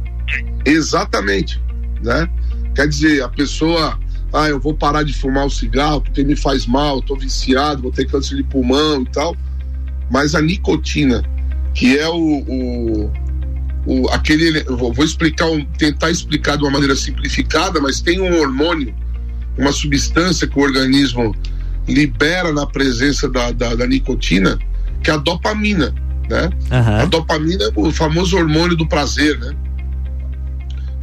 Exatamente, 0.66 1.62
né? 2.02 2.28
Quer 2.76 2.88
dizer, 2.88 3.24
a 3.24 3.30
pessoa, 3.30 4.00
ah, 4.34 4.50
eu 4.50 4.60
vou 4.60 4.74
parar 4.74 5.04
de 5.04 5.14
fumar 5.14 5.46
o 5.46 5.50
cigarro 5.50 6.02
porque 6.02 6.24
me 6.24 6.36
faz 6.36 6.66
mal, 6.66 7.00
estou 7.00 7.18
viciado, 7.18 7.84
vou 7.84 7.92
ter 7.92 8.06
câncer 8.06 8.36
de 8.36 8.44
pulmão 8.44 9.04
e 9.04 9.10
tal. 9.12 9.36
Mas 10.10 10.34
a 10.34 10.42
nicotina, 10.42 11.24
que 11.74 11.98
é 11.98 12.08
o, 12.10 12.44
o 12.48 13.12
o, 13.86 14.10
aquele, 14.12 14.64
vou 14.64 15.04
explicar, 15.04 15.48
tentar 15.78 16.10
explicar 16.10 16.58
de 16.58 16.64
uma 16.64 16.72
maneira 16.72 16.96
simplificada, 16.96 17.82
mas 17.82 18.00
tem 18.00 18.22
um 18.22 18.40
hormônio, 18.40 18.96
uma 19.58 19.74
substância 19.74 20.48
que 20.48 20.58
o 20.58 20.62
organismo 20.62 21.36
libera 21.86 22.54
na 22.54 22.66
presença 22.66 23.28
da, 23.28 23.52
da, 23.52 23.76
da 23.76 23.86
nicotina, 23.86 24.58
que 25.04 25.12
é 25.12 25.14
a 25.14 25.18
dopamina, 25.18 25.94
né? 26.30 26.50
Uhum. 26.72 26.96
A 27.02 27.06
dopamina 27.06 27.66
é 27.66 27.72
o 27.76 27.92
famoso 27.92 28.38
hormônio 28.38 28.78
do 28.78 28.88
prazer, 28.88 29.38
né? 29.38 29.54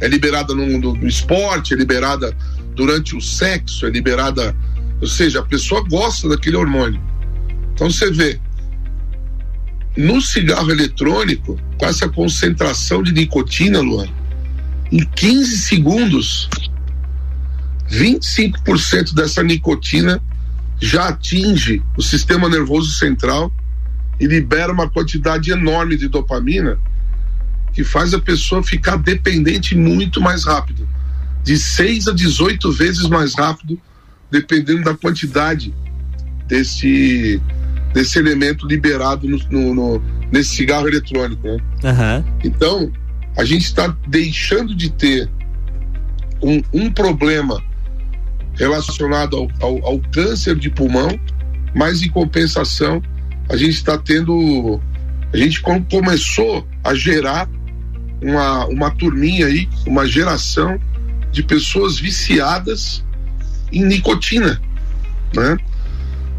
é 0.01 0.07
liberada 0.07 0.53
no, 0.53 0.65
no, 0.79 0.93
no 0.95 1.07
esporte, 1.07 1.73
é 1.73 1.77
liberada 1.77 2.35
durante 2.75 3.15
o 3.15 3.21
sexo, 3.21 3.85
é 3.85 3.89
liberada. 3.89 4.55
Ou 4.99 5.07
seja, 5.07 5.39
a 5.39 5.43
pessoa 5.43 5.83
gosta 5.87 6.29
daquele 6.29 6.55
hormônio. 6.55 7.01
Então 7.73 7.89
você 7.89 8.11
vê, 8.11 8.39
no 9.97 10.21
cigarro 10.21 10.71
eletrônico, 10.71 11.59
com 11.77 11.85
essa 11.85 12.07
concentração 12.07 13.01
de 13.01 13.11
nicotina, 13.11 13.79
Luan, 13.79 14.07
em 14.91 15.03
15 15.03 15.57
segundos, 15.57 16.49
25% 17.89 19.13
dessa 19.13 19.43
nicotina 19.43 20.21
já 20.79 21.09
atinge 21.09 21.81
o 21.97 22.01
sistema 22.01 22.47
nervoso 22.47 22.91
central 22.91 23.53
e 24.19 24.25
libera 24.25 24.71
uma 24.71 24.89
quantidade 24.89 25.51
enorme 25.51 25.97
de 25.97 26.07
dopamina 26.07 26.79
que 27.73 27.83
faz 27.83 28.13
a 28.13 28.19
pessoa 28.19 28.63
ficar 28.63 28.97
dependente 28.97 29.75
muito 29.75 30.21
mais 30.21 30.45
rápido 30.45 30.87
de 31.43 31.57
6 31.57 32.07
a 32.07 32.13
18 32.13 32.71
vezes 32.71 33.07
mais 33.07 33.35
rápido, 33.35 33.79
dependendo 34.29 34.83
da 34.83 34.93
quantidade 34.93 35.73
desse, 36.47 37.41
desse 37.93 38.19
elemento 38.19 38.67
liberado 38.67 39.27
no, 39.27 39.37
no, 39.49 39.73
no 39.73 40.03
nesse 40.31 40.55
cigarro 40.55 40.87
eletrônico. 40.87 41.45
Né? 41.45 41.57
Uhum. 41.83 42.23
Então, 42.43 42.91
a 43.37 43.43
gente 43.43 43.65
está 43.65 43.87
deixando 44.07 44.75
de 44.75 44.89
ter 44.89 45.29
um, 46.41 46.61
um 46.73 46.91
problema 46.91 47.61
relacionado 48.55 49.37
ao, 49.37 49.49
ao, 49.61 49.85
ao, 49.85 49.99
câncer 50.11 50.55
de 50.55 50.69
pulmão, 50.69 51.19
mas 51.75 52.01
em 52.01 52.09
compensação, 52.09 53.01
a 53.49 53.55
gente 53.57 53.75
está 53.75 53.97
tendo. 53.97 54.79
A 55.33 55.37
gente 55.37 55.61
começou 55.61 56.67
a 56.83 56.93
gerar 56.93 57.49
uma, 58.21 58.65
uma 58.65 58.91
turminha 58.91 59.47
aí, 59.47 59.69
uma 59.85 60.05
geração 60.05 60.79
de 61.31 61.43
pessoas 61.43 61.99
viciadas 61.99 63.03
em 63.71 63.85
nicotina, 63.85 64.61
né? 65.35 65.57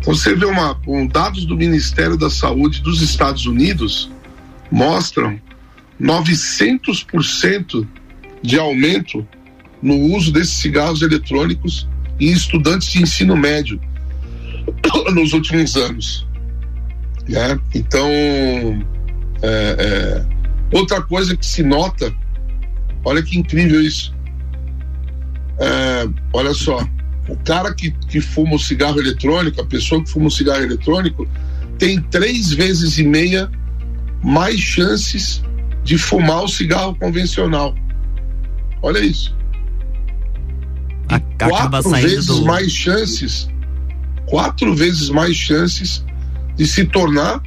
Você 0.05 0.35
vê 0.35 0.45
uma, 0.45 0.79
um, 0.87 1.07
dados 1.07 1.45
do 1.45 1.57
Ministério 1.57 2.17
da 2.17 2.29
Saúde 2.29 2.83
dos 2.83 3.01
Estados 3.01 3.47
Unidos 3.47 4.11
mostram 4.71 5.41
900% 6.01 7.87
de 8.43 8.59
aumento 8.59 9.27
no 9.81 9.95
uso 9.95 10.33
desses 10.33 10.55
cigarros 10.55 11.03
eletrônicos 11.03 11.89
em 12.19 12.33
estudantes 12.33 12.91
de 12.91 13.03
ensino 13.03 13.37
médio 13.37 13.81
nos 15.15 15.33
últimos 15.33 15.77
anos. 15.77 16.27
Né? 17.29 17.59
Então, 17.75 18.09
é, 19.43 19.77
é, 19.79 20.27
outra 20.77 21.01
coisa 21.03 21.37
que 21.37 21.47
se 21.47 21.63
nota, 21.63 22.13
olha 23.05 23.23
que 23.23 23.39
incrível 23.39 23.81
isso. 23.81 24.12
É, 25.63 26.09
olha 26.33 26.53
só, 26.53 26.85
o 27.29 27.37
cara 27.45 27.73
que, 27.73 27.93
que 28.09 28.21
fuma 28.21 28.57
o 28.57 28.59
cigarro 28.59 28.99
eletrônico, 28.99 29.61
a 29.61 29.65
pessoa 29.65 30.03
que 30.03 30.11
fuma 30.11 30.27
o 30.27 30.31
cigarro 30.31 30.65
eletrônico, 30.65 31.29
tem 31.79 32.01
três 32.03 32.53
vezes 32.53 32.99
e 32.99 33.05
meia 33.05 33.49
mais 34.25 34.59
chances 34.59 35.41
de 35.85 35.97
fumar 35.97 36.43
o 36.43 36.49
cigarro 36.49 36.97
convencional. 36.97 37.77
Olha 38.83 38.99
isso. 38.99 39.37
quatro 41.39 41.91
vezes 41.91 42.27
do... 42.27 42.45
mais 42.45 42.73
chances, 42.73 43.49
quatro 44.27 44.75
vezes 44.75 45.11
mais 45.11 45.37
chances 45.37 46.05
de 46.57 46.67
se 46.67 46.85
tornar 46.87 47.41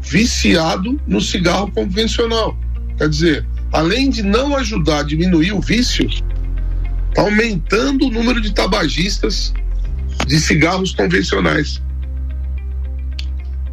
viciado 0.00 1.00
no 1.04 1.20
cigarro 1.20 1.70
convencional. 1.72 2.56
Quer 2.96 3.08
dizer, 3.08 3.46
além 3.72 4.08
de 4.08 4.22
não 4.22 4.56
ajudar 4.56 5.00
a 5.00 5.02
diminuir 5.02 5.52
o 5.52 5.60
vício, 5.60 6.08
aumentando 7.16 8.06
o 8.06 8.10
número 8.10 8.40
de 8.40 8.52
tabagistas 8.52 9.52
de 10.26 10.38
cigarros 10.38 10.94
convencionais. 10.94 11.82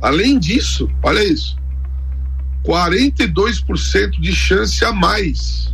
Além 0.02 0.38
disso, 0.38 0.90
olha 1.02 1.24
isso, 1.24 1.58
42% 2.66 4.20
de 4.20 4.34
chance 4.34 4.84
a 4.84 4.92
mais 4.92 5.74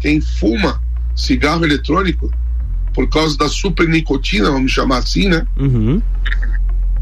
quem 0.00 0.20
fuma 0.20 0.82
cigarro 1.14 1.64
eletrônico 1.64 2.32
por 2.92 3.08
causa 3.08 3.36
da 3.38 3.48
supernicotina, 3.48 4.50
vamos 4.50 4.72
chamar 4.72 4.98
assim, 4.98 5.28
né? 5.28 5.46
Uhum. 5.56 6.02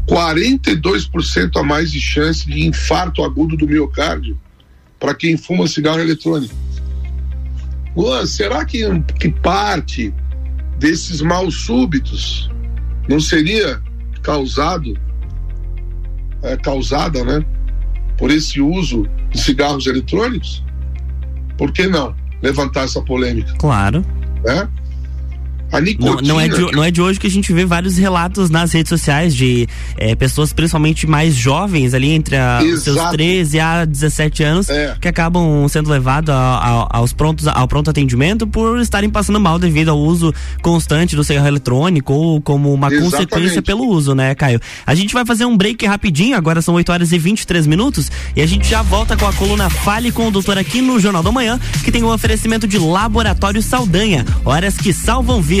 42% 0.07 1.57
a 1.57 1.63
mais 1.63 1.91
de 1.91 1.99
chance 1.99 2.45
de 2.45 2.65
infarto 2.65 3.23
agudo 3.23 3.57
do 3.57 3.67
miocárdio 3.67 4.39
para 4.99 5.13
quem 5.13 5.35
fuma 5.35 5.67
cigarro 5.67 5.99
eletrônico. 5.99 6.53
Luan, 7.95 8.25
será 8.25 8.63
que, 8.65 8.83
que 9.19 9.29
parte 9.29 10.13
desses 10.79 11.21
mal 11.21 11.49
súbitos 11.51 12.49
não 13.07 13.19
seria 13.19 13.81
causado, 14.21 14.97
é, 16.43 16.55
causada, 16.57 17.23
né, 17.23 17.45
por 18.17 18.31
esse 18.31 18.61
uso 18.61 19.07
de 19.29 19.39
cigarros 19.39 19.87
eletrônicos? 19.87 20.63
Por 21.57 21.71
que 21.71 21.87
não 21.87 22.15
levantar 22.41 22.85
essa 22.85 23.01
polêmica? 23.01 23.53
Claro. 23.57 24.03
É? 24.45 24.67
Nicotina. 25.79 26.21
Não, 26.21 26.35
não, 26.35 26.41
é 26.41 26.47
de, 26.47 26.71
não 26.71 26.83
é 26.83 26.91
de 26.91 27.01
hoje 27.01 27.19
que 27.19 27.27
a 27.27 27.29
gente 27.29 27.51
vê 27.53 27.65
vários 27.65 27.97
relatos 27.97 28.49
nas 28.49 28.73
redes 28.73 28.89
sociais 28.89 29.33
de 29.33 29.67
é, 29.97 30.15
pessoas, 30.15 30.51
principalmente 30.51 31.07
mais 31.07 31.33
jovens, 31.35 31.93
ali 31.93 32.11
entre 32.11 32.35
a, 32.35 32.59
os 32.61 32.83
seus 32.83 33.01
13 33.11 33.59
a 33.59 33.85
17 33.85 34.43
anos, 34.43 34.69
é. 34.69 34.95
que 34.99 35.07
acabam 35.07 35.67
sendo 35.69 35.89
levados 35.89 36.33
aos 36.89 37.13
prontos, 37.13 37.47
ao 37.47 37.67
pronto 37.67 37.89
atendimento 37.89 38.45
por 38.45 38.79
estarem 38.79 39.09
passando 39.09 39.39
mal 39.39 39.57
devido 39.57 39.89
ao 39.89 39.97
uso 39.97 40.33
constante 40.61 41.15
do 41.15 41.23
cigarro 41.23 41.47
eletrônico 41.47 42.13
ou 42.13 42.41
como 42.41 42.73
uma 42.73 42.87
Exatamente. 42.87 43.11
consequência 43.11 43.61
pelo 43.61 43.87
uso, 43.87 44.13
né, 44.13 44.35
Caio? 44.35 44.59
A 44.85 44.93
gente 44.93 45.13
vai 45.13 45.25
fazer 45.25 45.45
um 45.45 45.55
break 45.55 45.85
rapidinho, 45.85 46.35
agora 46.35 46.61
são 46.61 46.73
8 46.75 46.91
horas 46.91 47.11
e 47.11 47.17
23 47.17 47.65
minutos, 47.65 48.11
e 48.35 48.41
a 48.41 48.45
gente 48.45 48.67
já 48.67 48.81
volta 48.81 49.15
com 49.15 49.25
a 49.25 49.33
coluna 49.33 49.69
Fale 49.69 50.11
com 50.11 50.27
o 50.27 50.31
Doutor 50.31 50.57
aqui 50.57 50.81
no 50.81 50.99
Jornal 50.99 51.23
da 51.23 51.31
Manhã, 51.31 51.59
que 51.83 51.91
tem 51.91 52.03
um 52.03 52.11
oferecimento 52.11 52.67
de 52.67 52.77
Laboratório 52.77 53.61
Saldanha, 53.61 54.25
horas 54.43 54.77
que 54.77 54.91
salvam 54.91 55.41
vidas 55.41 55.60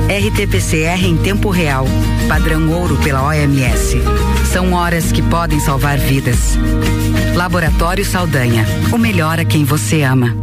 RT-PCR 0.11 1.05
em 1.05 1.15
tempo 1.15 1.49
real. 1.49 1.85
Padrão 2.27 2.69
ouro 2.69 2.97
pela 2.97 3.23
OMS. 3.23 3.97
São 4.51 4.73
horas 4.73 5.09
que 5.09 5.21
podem 5.21 5.57
salvar 5.61 5.97
vidas. 5.97 6.57
Laboratório 7.33 8.03
Saldanha. 8.03 8.65
O 8.91 8.97
melhor 8.97 9.39
a 9.39 9.45
quem 9.45 9.63
você 9.63 10.03
ama. 10.03 10.35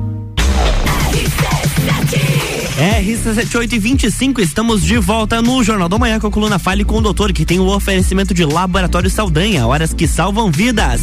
RC7825, 2.78 4.38
estamos 4.38 4.82
de 4.82 4.96
volta 4.96 5.42
no 5.42 5.62
Jornal 5.62 5.88
da 5.88 5.98
Manhã 5.98 6.18
com 6.18 6.28
a 6.28 6.30
coluna 6.30 6.58
Fale 6.58 6.82
com 6.82 6.96
o 6.96 7.02
Doutor, 7.02 7.34
que 7.34 7.44
tem 7.44 7.58
o 7.58 7.66
oferecimento 7.66 8.32
de 8.32 8.46
Laboratório 8.46 9.10
Saldanha, 9.10 9.66
horas 9.66 9.92
que 9.92 10.06
salvam 10.06 10.50
vidas. 10.50 11.02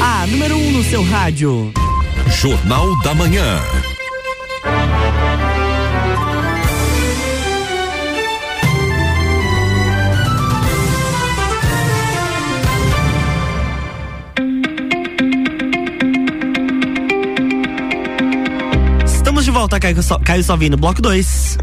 A 0.00 0.26
número 0.26 0.56
1 0.56 0.59
no 0.80 0.84
seu 0.84 1.02
rádio. 1.02 1.70
Jornal 2.40 2.98
da 3.02 3.14
Manhã. 3.14 3.60
de 19.42 19.50
volta, 19.50 19.80
Caio, 19.80 19.96
Caio 20.22 20.44
Salvino, 20.44 20.76
bloco 20.76 21.00
2. 21.00 21.58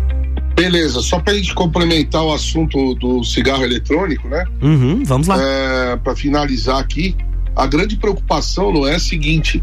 Beleza, 0.56 1.02
só 1.02 1.20
para 1.20 1.34
a 1.34 1.36
gente 1.38 1.54
complementar 1.54 2.24
o 2.24 2.34
assunto 2.34 2.96
do 2.96 3.24
cigarro 3.24 3.64
eletrônico, 3.64 4.28
né? 4.28 4.44
Uhum, 4.62 5.04
vamos 5.06 5.28
lá. 5.28 5.38
É, 5.40 5.96
para 5.98 6.16
finalizar 6.16 6.80
aqui, 6.80 7.16
a 7.58 7.68
grande 7.68 7.98
preocupação 7.98 8.72
não 8.72 8.88
é 8.88 8.96
a 8.96 9.00
seguinte: 9.00 9.62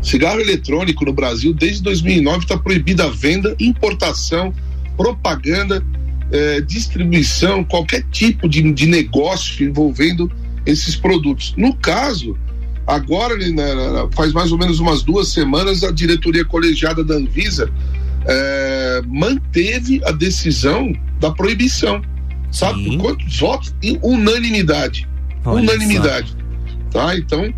cigarro 0.00 0.40
eletrônico 0.40 1.04
no 1.04 1.12
Brasil 1.12 1.52
desde 1.52 1.82
2009 1.82 2.38
está 2.40 2.58
proibida 2.58 3.04
a 3.04 3.10
venda, 3.10 3.56
importação, 3.58 4.52
propaganda, 4.96 5.84
é, 6.30 6.60
distribuição, 6.60 7.64
qualquer 7.64 8.04
tipo 8.10 8.48
de, 8.48 8.70
de 8.72 8.86
negócio 8.86 9.66
envolvendo 9.66 10.30
esses 10.64 10.94
produtos. 10.94 11.54
No 11.56 11.74
caso, 11.74 12.36
Agora, 12.86 13.36
né, 13.36 13.64
faz 14.10 14.32
mais 14.32 14.50
ou 14.50 14.58
menos 14.58 14.80
umas 14.80 15.02
duas 15.02 15.28
semanas, 15.28 15.84
a 15.84 15.92
diretoria 15.92 16.44
colegiada 16.44 17.04
da 17.04 17.14
Anvisa 17.14 17.70
é, 18.26 19.02
manteve 19.06 20.00
a 20.04 20.10
decisão 20.10 20.92
da 21.20 21.30
proibição. 21.30 22.02
Sabe 22.50 22.82
Sim. 22.82 22.98
por 22.98 23.04
quantos 23.04 23.38
votos? 23.38 23.74
Em 23.82 23.98
unanimidade. 24.02 25.08
Olha 25.44 25.62
unanimidade. 25.62 26.32
Só. 26.32 26.41
Tá? 26.92 27.16
Então, 27.16 27.44
é, 27.44 27.52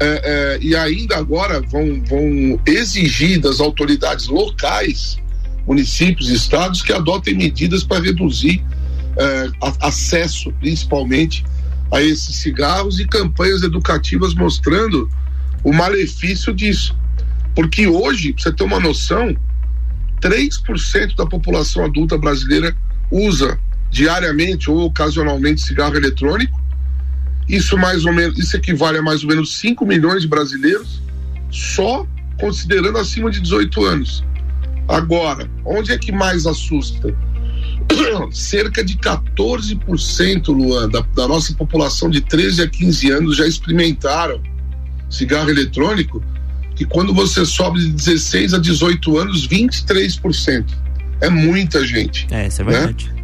é, 0.00 0.58
e 0.60 0.74
ainda 0.74 1.16
agora 1.16 1.60
vão, 1.60 2.02
vão 2.04 2.60
exigir 2.66 3.40
das 3.40 3.60
autoridades 3.60 4.28
locais, 4.28 5.18
municípios 5.66 6.30
estados, 6.30 6.82
que 6.82 6.92
adotem 6.92 7.34
medidas 7.34 7.84
para 7.84 8.02
reduzir 8.02 8.64
é, 9.16 9.50
acesso, 9.80 10.52
principalmente, 10.60 11.44
a 11.90 12.02
esses 12.02 12.36
cigarros 12.36 13.00
e 13.00 13.06
campanhas 13.06 13.62
educativas 13.62 14.34
mostrando 14.34 15.08
o 15.64 15.72
malefício 15.72 16.54
disso. 16.54 16.96
Porque 17.54 17.86
hoje, 17.86 18.32
para 18.32 18.42
você 18.42 18.52
ter 18.52 18.64
uma 18.64 18.78
noção, 18.78 19.36
3% 20.20 21.16
da 21.16 21.26
população 21.26 21.84
adulta 21.84 22.16
brasileira 22.16 22.76
usa 23.10 23.58
diariamente 23.90 24.70
ou 24.70 24.80
ocasionalmente 24.84 25.60
cigarro 25.60 25.96
eletrônico. 25.96 26.57
Isso 27.48 27.76
mais 27.78 28.04
ou 28.04 28.12
menos, 28.12 28.38
isso 28.38 28.56
equivale 28.56 28.98
a 28.98 29.02
mais 29.02 29.22
ou 29.22 29.28
menos 29.28 29.56
5 29.58 29.86
milhões 29.86 30.22
de 30.22 30.28
brasileiros, 30.28 31.00
só 31.50 32.06
considerando 32.38 32.98
acima 32.98 33.30
de 33.30 33.40
18 33.40 33.84
anos. 33.84 34.24
Agora, 34.86 35.48
onde 35.64 35.92
é 35.92 35.98
que 35.98 36.12
mais 36.12 36.46
assusta? 36.46 37.14
cerca 38.30 38.84
de 38.84 38.96
14%, 38.98 40.48
Luan, 40.48 40.88
da, 40.88 41.00
da 41.00 41.26
nossa 41.26 41.54
população 41.54 42.10
de 42.10 42.20
13 42.20 42.62
a 42.62 42.68
15 42.68 43.10
anos 43.10 43.36
já 43.36 43.46
experimentaram 43.46 44.42
cigarro 45.08 45.48
eletrônico, 45.50 46.22
que 46.76 46.84
quando 46.84 47.12
você 47.14 47.44
sobe 47.44 47.80
de 47.80 47.90
16 47.92 48.54
a 48.54 48.58
18 48.58 49.18
anos, 49.18 49.48
23%. 49.48 50.64
É 51.20 51.28
muita 51.28 51.84
gente. 51.84 52.26
É, 52.30 52.46
isso 52.46 52.62
é 52.62 52.64
né? 52.64 52.70
verdade. 52.70 53.12
Né? 53.12 53.22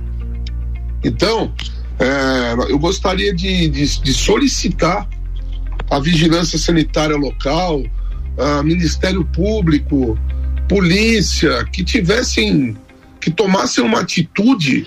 Então, 1.04 1.52
é, 1.98 2.72
eu 2.72 2.78
gostaria 2.78 3.34
de, 3.34 3.68
de, 3.68 4.00
de, 4.00 4.12
solicitar 4.12 5.08
a 5.90 6.00
vigilância 6.00 6.58
sanitária 6.58 7.16
local, 7.16 7.82
a 8.38 8.62
Ministério 8.62 9.24
Público, 9.24 10.18
polícia, 10.68 11.64
que 11.66 11.84
tivessem 11.84 12.76
que 13.20 13.30
tomassem 13.30 13.82
uma 13.82 14.00
atitude 14.00 14.86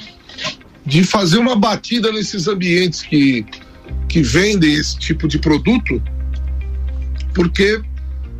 de 0.85 1.03
fazer 1.03 1.39
uma 1.39 1.55
batida 1.55 2.11
nesses 2.11 2.47
ambientes 2.47 3.01
que, 3.01 3.43
que 4.07 4.21
vendem 4.21 4.73
esse 4.75 4.97
tipo 4.97 5.27
de 5.27 5.39
produto, 5.39 6.01
porque 7.33 7.81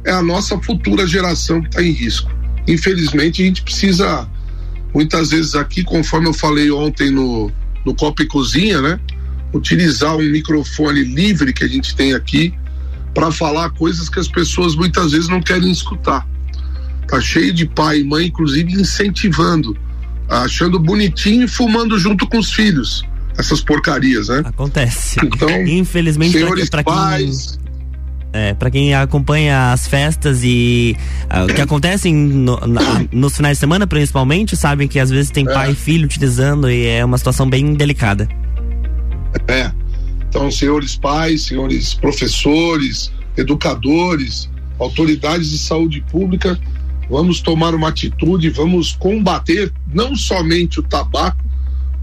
é 0.06 0.12
a 0.12 0.22
nossa 0.22 0.58
futura 0.60 1.08
geração 1.08 1.62
que 1.62 1.70
está 1.70 1.82
em 1.82 1.92
risco. 1.92 2.32
Infelizmente, 2.68 3.42
a 3.42 3.46
gente 3.46 3.64
precisa, 3.64 4.30
muitas 4.94 5.32
vezes 5.32 5.56
aqui, 5.56 5.84
conforme 5.84 6.28
eu 6.28 6.34
falei 6.34 6.70
ontem 6.70 7.10
no, 7.10 7.52
no 7.88 7.96
Copa 7.96 8.22
e 8.22 8.28
Cozinha, 8.28 8.82
né? 8.82 9.00
Utilizar 9.54 10.16
um 10.16 10.22
microfone 10.22 11.04
livre 11.04 11.54
que 11.54 11.64
a 11.64 11.68
gente 11.68 11.96
tem 11.96 12.14
aqui 12.14 12.54
para 13.14 13.32
falar 13.32 13.70
coisas 13.72 14.10
que 14.10 14.20
as 14.20 14.28
pessoas 14.28 14.76
muitas 14.76 15.14
vezes 15.14 15.30
não 15.30 15.42
querem 15.42 15.72
escutar. 15.72 16.28
Tá 17.08 17.22
cheio 17.22 17.54
de 17.54 17.66
pai 17.66 18.02
e 18.02 18.04
mãe, 18.04 18.28
inclusive, 18.28 18.74
incentivando 18.74 19.76
achando 20.30 20.80
bonitinho 20.80 21.46
e 21.46 21.48
fumando 21.48 21.98
junto 21.98 22.28
com 22.28 22.38
os 22.38 22.52
filhos. 22.52 23.04
Essas 23.38 23.62
porcarias, 23.62 24.30
né? 24.30 24.42
Acontece. 24.46 25.20
Então, 25.24 25.50
infelizmente, 25.68 26.34
senhores 26.34 26.70
pra, 26.70 26.84
pra 26.84 26.94
pais, 26.94 27.52
quem... 27.52 27.67
É, 28.40 28.54
para 28.54 28.70
quem 28.70 28.94
acompanha 28.94 29.72
as 29.72 29.88
festas 29.88 30.42
e 30.44 30.96
uh, 31.24 31.46
o 31.46 31.56
que 31.56 31.60
acontecem 31.60 32.14
no, 32.14 32.56
na, 32.68 33.04
nos 33.12 33.36
finais 33.36 33.58
de 33.58 33.62
semana, 33.62 33.88
principalmente, 33.88 34.56
sabem 34.56 34.88
que 34.88 35.00
às 35.00 35.10
vezes 35.10 35.32
tem 35.32 35.44
é. 35.50 35.52
pai 35.52 35.72
e 35.72 35.76
filho 35.76 36.06
utilizando 36.06 36.70
e 36.70 36.86
é 36.86 37.04
uma 37.04 37.18
situação 37.18 37.50
bem 37.50 37.74
delicada. 37.74 38.30
É. 39.48 39.72
Então, 40.30 40.52
senhores 40.52 40.96
pais, 40.96 41.46
senhores 41.46 41.96
professores, 41.96 43.12
educadores, 43.36 44.48
autoridades 44.78 45.50
de 45.50 45.58
saúde 45.58 46.06
pública, 46.12 46.60
vamos 47.10 47.42
tomar 47.42 47.74
uma 47.74 47.90
atitude, 47.90 48.52
vamos 48.52 48.92
combater 48.92 49.74
não 49.92 50.16
somente 50.16 50.80
o 50.80 50.84
tabaco, 50.84 51.44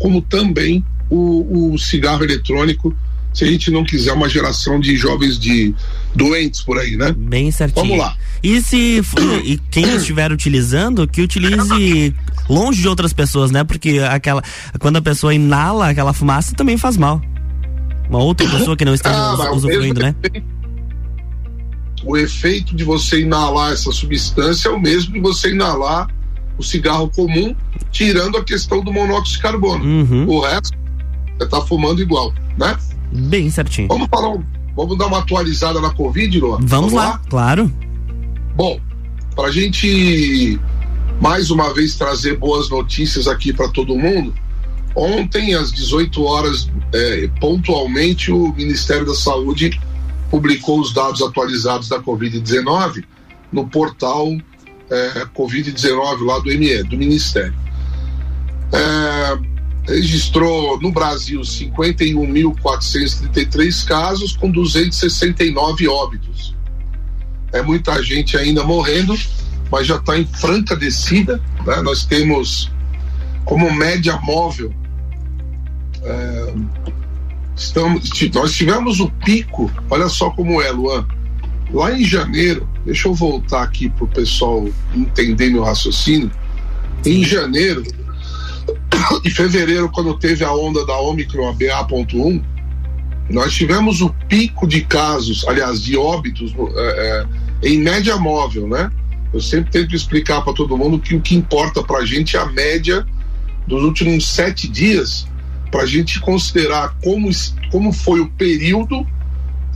como 0.01 0.20
também 0.20 0.85
o, 1.09 1.75
o 1.75 1.79
cigarro 1.79 2.25
eletrônico, 2.25 2.92
se 3.33 3.44
a 3.44 3.47
gente 3.47 3.70
não 3.70 3.85
quiser 3.85 4.12
uma 4.12 4.29
geração 4.29 4.81
de 4.81 4.97
jovens 4.97 5.38
de 5.38 5.73
doentes 6.14 6.62
por 6.62 6.79
aí, 6.79 6.96
né? 6.96 7.12
Bem 7.12 7.50
certinho. 7.50 7.87
Vamos 7.87 7.98
lá. 7.98 8.16
E 8.42 8.61
se 8.61 9.03
e 9.44 9.59
quem 9.70 9.85
estiver 9.96 10.33
utilizando, 10.33 11.07
que 11.07 11.22
utilize 11.22 12.14
longe 12.48 12.83
de 12.83 12.88
outras 12.88 13.12
pessoas, 13.12 13.50
né? 13.50 13.64
Porque 13.64 14.00
aquela 14.09 14.42
quando 14.79 14.96
a 14.96 15.03
pessoa 15.03 15.35
inala 15.35 15.88
aquela 15.88 16.12
fumaça 16.12 16.55
também 16.55 16.77
faz 16.77 16.96
mal. 16.96 17.20
Uma 18.09 18.18
outra 18.22 18.48
pessoa 18.48 18.77
que 18.77 18.85
não 18.85 18.94
esteja 18.94 19.16
ah, 19.16 19.53
usufruindo, 19.53 20.00
né? 20.00 20.14
o 22.05 22.16
efeito 22.16 22.77
de 22.77 22.85
você 22.85 23.22
inalar 23.22 23.72
essa 23.72 23.90
substância 23.90 24.68
é 24.68 24.72
o 24.72 24.79
mesmo 24.79 25.14
de 25.14 25.20
você 25.20 25.50
inalar 25.50 26.07
o 26.57 26.62
cigarro 26.62 27.11
comum, 27.11 27.55
tirando 27.90 28.37
a 28.37 28.44
questão 28.44 28.83
do 28.83 28.92
monóxido 28.92 29.37
de 29.37 29.42
carbono. 29.42 29.85
Uhum. 29.85 30.29
O 30.29 30.40
resto, 30.40 30.77
você 31.37 31.48
tá 31.48 31.61
fumando 31.62 32.00
igual, 32.00 32.33
né? 32.57 32.77
Bem 33.12 33.50
certinho. 33.50 33.88
Vamos 33.88 34.09
falar, 34.09 34.38
vamos 34.77 34.97
dar 34.99 35.07
uma 35.07 35.19
atualizada 35.19 35.81
na 35.81 35.91
Covid, 35.91 36.41
Luan? 36.41 36.57
Vamos, 36.57 36.71
vamos 36.71 36.93
lá, 36.93 37.11
lá, 37.11 37.21
claro. 37.29 37.73
Bom, 38.55 38.81
para 39.35 39.49
a 39.49 39.51
gente 39.51 40.61
mais 41.21 41.51
uma 41.51 41.73
vez 41.73 41.97
trazer 41.97 42.37
boas 42.37 42.69
notícias 42.69 43.27
aqui 43.29 43.53
para 43.53 43.69
todo 43.69 43.97
mundo, 43.97 44.35
ontem 44.95 45.55
às 45.55 45.73
18 45.73 46.23
horas, 46.23 46.69
é, 46.93 47.29
pontualmente, 47.41 48.33
o 48.33 48.53
Ministério 48.53 49.07
da 49.07 49.15
Saúde 49.15 49.81
publicou 50.31 50.81
os 50.81 50.93
dados 50.93 51.23
atualizados 51.23 51.89
da 51.89 52.01
Covid-19 52.01 53.05
no 53.53 53.67
portal 53.69 54.37
é, 54.91 55.27
Covid-19 55.35 56.25
lá 56.25 56.39
do 56.39 56.47
ME, 56.47 56.83
do 56.85 56.97
Ministério. 56.97 57.55
É, 58.73 59.54
registrou 59.87 60.81
no 60.81 60.90
Brasil 60.90 61.40
51.433 61.40 63.87
casos 63.87 64.37
com 64.37 64.51
269 64.51 65.87
óbitos. 65.88 66.55
É 67.53 67.62
muita 67.62 68.03
gente 68.03 68.37
ainda 68.37 68.64
morrendo, 68.64 69.16
mas 69.70 69.87
já 69.87 69.94
está 69.97 70.18
em 70.18 70.27
franca 70.27 70.75
descida. 70.75 71.40
Né? 71.66 71.81
Nós 71.83 72.05
temos 72.05 72.73
como 73.44 73.73
média 73.73 74.18
móvel 74.23 74.75
é, 76.03 76.55
Estamos, 77.57 78.11
nós 78.35 78.53
tivemos 78.53 78.99
o 78.99 79.09
pico, 79.25 79.70
olha 79.88 80.09
só 80.09 80.31
como 80.31 80.61
é, 80.61 80.70
Luan. 80.70 81.07
Lá 81.73 81.92
em 81.92 82.05
janeiro, 82.05 82.68
deixa 82.85 83.09
eu 83.09 83.14
voltar 83.14 83.62
aqui 83.62 83.88
para 83.88 84.05
o 84.05 84.09
pessoal 84.09 84.68
entender 84.94 85.51
meu 85.51 85.62
raciocínio. 85.62 86.31
Em 87.05 87.25
janeiro 87.25 87.83
e 89.25 89.31
fevereiro, 89.31 89.90
quando 89.90 90.14
teve 90.14 90.45
a 90.45 90.53
onda 90.53 90.85
da 90.87 90.99
Omicron, 90.99 91.49
a 91.49 91.53
BA.1, 91.53 92.43
nós 93.31 93.55
tivemos 93.55 94.01
o 94.01 94.11
pico 94.29 94.67
de 94.67 94.83
casos, 94.83 95.47
aliás, 95.49 95.83
de 95.83 95.97
óbitos 95.97 96.55
é, 96.77 97.27
é, 97.62 97.69
em 97.69 97.79
média 97.79 98.17
móvel, 98.17 98.69
né? 98.69 98.90
Eu 99.33 99.40
sempre 99.40 99.71
tento 99.71 99.95
explicar 99.97 100.43
para 100.43 100.53
todo 100.53 100.77
mundo 100.77 100.99
que 100.99 101.14
o 101.14 101.21
que 101.21 101.35
importa 101.35 101.83
para 101.83 101.99
a 101.99 102.07
gente 102.07 102.37
é 102.37 102.40
a 102.40 102.47
média 102.47 103.05
dos 103.67 103.83
últimos 103.83 104.29
sete 104.29 104.69
dias, 104.69 105.27
para 105.71 105.83
a 105.83 105.87
gente 105.87 106.21
considerar 106.21 106.95
como, 107.03 107.29
como 107.71 107.93
foi 107.93 108.21
o 108.21 108.31
período 108.33 109.07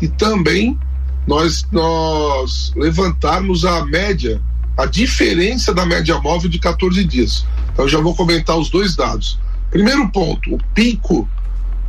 e 0.00 0.06
também 0.06 0.78
nós, 1.26 1.66
nós 1.72 2.72
levantarmos 2.76 3.64
a 3.64 3.84
média, 3.84 4.40
a 4.78 4.86
diferença 4.86 5.74
da 5.74 5.84
média 5.84 6.18
móvel 6.20 6.48
de 6.48 6.58
14 6.60 7.04
dias. 7.04 7.44
Então, 7.72 7.84
eu 7.84 7.88
já 7.88 7.98
vou 7.98 8.14
comentar 8.14 8.56
os 8.56 8.70
dois 8.70 8.94
dados. 8.94 9.40
Primeiro 9.70 10.08
ponto, 10.08 10.54
o 10.54 10.58
pico, 10.72 11.28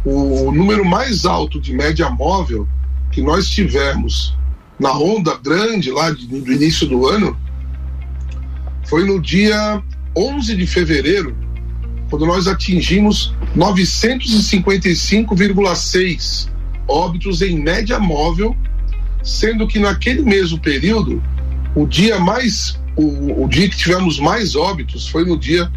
o 0.03 0.51
número 0.51 0.83
mais 0.83 1.23
alto 1.23 1.61
de 1.61 1.71
média 1.71 2.09
móvel 2.09 2.67
que 3.11 3.21
nós 3.21 3.47
tivemos 3.47 4.35
na 4.79 4.91
onda 4.93 5.37
grande 5.37 5.91
lá 5.91 6.09
de, 6.09 6.25
do 6.25 6.51
início 6.51 6.87
do 6.87 7.07
ano 7.07 7.39
foi 8.87 9.05
no 9.05 9.21
dia 9.21 9.83
11 10.17 10.55
de 10.55 10.65
fevereiro, 10.65 11.37
quando 12.09 12.25
nós 12.25 12.47
atingimos 12.47 13.35
955,6 13.55 16.49
óbitos 16.87 17.43
em 17.43 17.61
média 17.61 17.99
móvel, 17.99 18.57
sendo 19.21 19.67
que 19.67 19.77
naquele 19.77 20.23
mesmo 20.23 20.59
período, 20.59 21.21
o 21.75 21.85
dia 21.85 22.19
mais 22.19 22.78
o, 22.99 23.45
o 23.45 23.47
dia 23.47 23.69
que 23.69 23.77
tivemos 23.77 24.19
mais 24.19 24.55
óbitos 24.55 25.07
foi 25.07 25.23
no 25.23 25.37
dia 25.37 25.71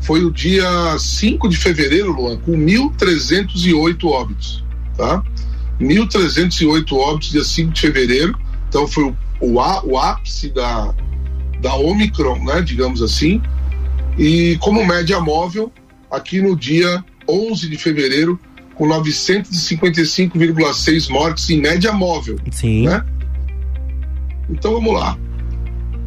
foi 0.00 0.24
o 0.24 0.30
dia 0.30 0.96
5 0.96 1.48
de 1.48 1.56
fevereiro, 1.56 2.12
Luan, 2.12 2.38
com 2.38 2.52
1.308 2.52 4.04
óbitos, 4.04 4.64
tá? 4.96 5.20
1.308 5.80 6.92
óbitos 6.92 7.32
dia 7.32 7.42
5 7.42 7.72
de 7.72 7.80
fevereiro, 7.80 8.38
então 8.68 8.86
foi 8.86 9.02
o, 9.04 9.16
o, 9.40 9.54
o 9.54 9.98
ápice 9.98 10.50
da, 10.50 10.94
da 11.60 11.74
Omicron, 11.74 12.38
né, 12.44 12.62
digamos 12.62 13.02
assim, 13.02 13.42
e 14.16 14.56
como 14.60 14.86
média 14.86 15.18
móvel, 15.18 15.72
aqui 16.08 16.40
no 16.40 16.56
dia 16.56 17.04
11 17.28 17.68
de 17.68 17.76
fevereiro, 17.76 18.38
com 18.76 18.86
955,6 18.86 21.10
mortes 21.10 21.50
em 21.50 21.60
média 21.60 21.92
móvel. 21.92 22.38
Sim. 22.52 22.86
Né? 22.86 23.04
Então 24.48 24.74
vamos 24.74 24.94
lá. 24.94 25.18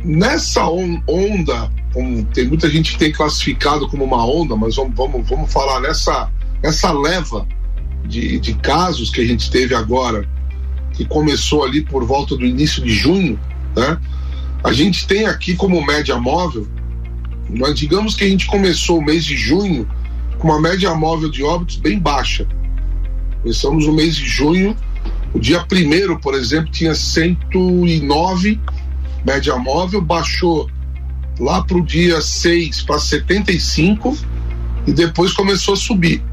Nessa 0.04 0.68
onda, 0.68 1.72
como 1.94 2.24
tem 2.26 2.48
muita 2.48 2.70
gente 2.70 2.94
que 2.94 2.98
tem 2.98 3.12
classificado 3.12 3.88
como 3.88 4.04
uma 4.04 4.26
onda, 4.26 4.56
mas 4.56 4.76
vamos, 4.76 4.96
vamos, 4.96 5.30
vamos 5.30 5.52
falar 5.52 5.80
nessa, 5.80 6.32
nessa 6.64 6.92
leva 6.92 7.48
de, 8.06 8.40
de 8.40 8.54
casos 8.56 9.10
que 9.10 9.22
a 9.22 9.26
gente 9.26 9.52
teve 9.52 9.76
agora, 9.76 10.28
que 10.94 11.06
começou 11.06 11.64
ali 11.64 11.82
por 11.82 12.04
volta 12.04 12.36
do 12.36 12.46
início 12.46 12.84
de 12.84 12.92
junho, 12.92 13.40
né? 13.76 14.00
A 14.64 14.74
gente 14.74 15.08
tem 15.08 15.26
aqui 15.26 15.56
como 15.56 15.84
média 15.86 16.18
móvel, 16.18 16.68
nós 17.50 17.78
digamos 17.78 18.16
que 18.16 18.24
a 18.24 18.28
gente 18.28 18.48
começou 18.48 19.00
o 19.00 19.04
mês 19.04 19.26
de 19.26 19.36
junho 19.36 19.88
com 20.38 20.48
uma 20.48 20.60
média 20.60 20.94
móvel 20.96 21.30
de 21.30 21.44
óbitos 21.44 21.78
bem 21.78 22.00
baixa. 22.00 22.48
Começamos 23.42 23.86
o 23.86 23.94
mês 23.94 24.16
de 24.16 24.26
junho, 24.26 24.76
o 25.34 25.40
dia 25.40 25.64
primeiro, 25.64 26.20
por 26.20 26.36
exemplo, 26.36 26.72
tinha 26.72 26.94
109 26.94 28.60
média 29.26 29.56
móvel, 29.58 30.02
baixou 30.02 30.70
lá 31.40 31.64
para 31.64 31.78
o 31.78 31.84
dia 31.84 32.22
6 32.22 32.84
para 32.84 33.00
75 33.00 34.18
e 34.88 34.94
depois 34.94 35.34
começou 35.34 35.74
a 35.74 35.78
subir. 35.78 36.24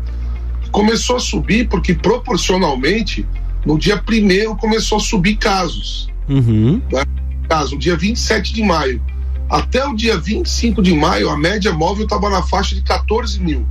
Começou 0.70 1.16
a 1.16 1.20
subir 1.20 1.68
porque 1.68 1.94
proporcionalmente 1.94 3.26
no 3.64 3.78
dia 3.78 3.96
primeiro 3.96 4.56
começou 4.56 4.98
a 4.98 5.00
subir 5.00 5.36
casos. 5.36 6.08
Uhum. 6.28 6.80
Né? 6.92 7.04
Caso, 7.48 7.78
dia 7.78 7.96
27 7.96 8.52
de 8.52 8.62
maio. 8.62 9.02
Até 9.48 9.84
o 9.86 9.94
dia 9.94 10.18
25 10.18 10.82
de 10.82 10.94
maio, 10.94 11.30
a 11.30 11.36
média 11.36 11.72
móvel 11.72 12.04
estava 12.04 12.28
na 12.28 12.42
faixa 12.42 12.74
de 12.74 12.82
14 12.82 13.40
mil. 13.40 13.66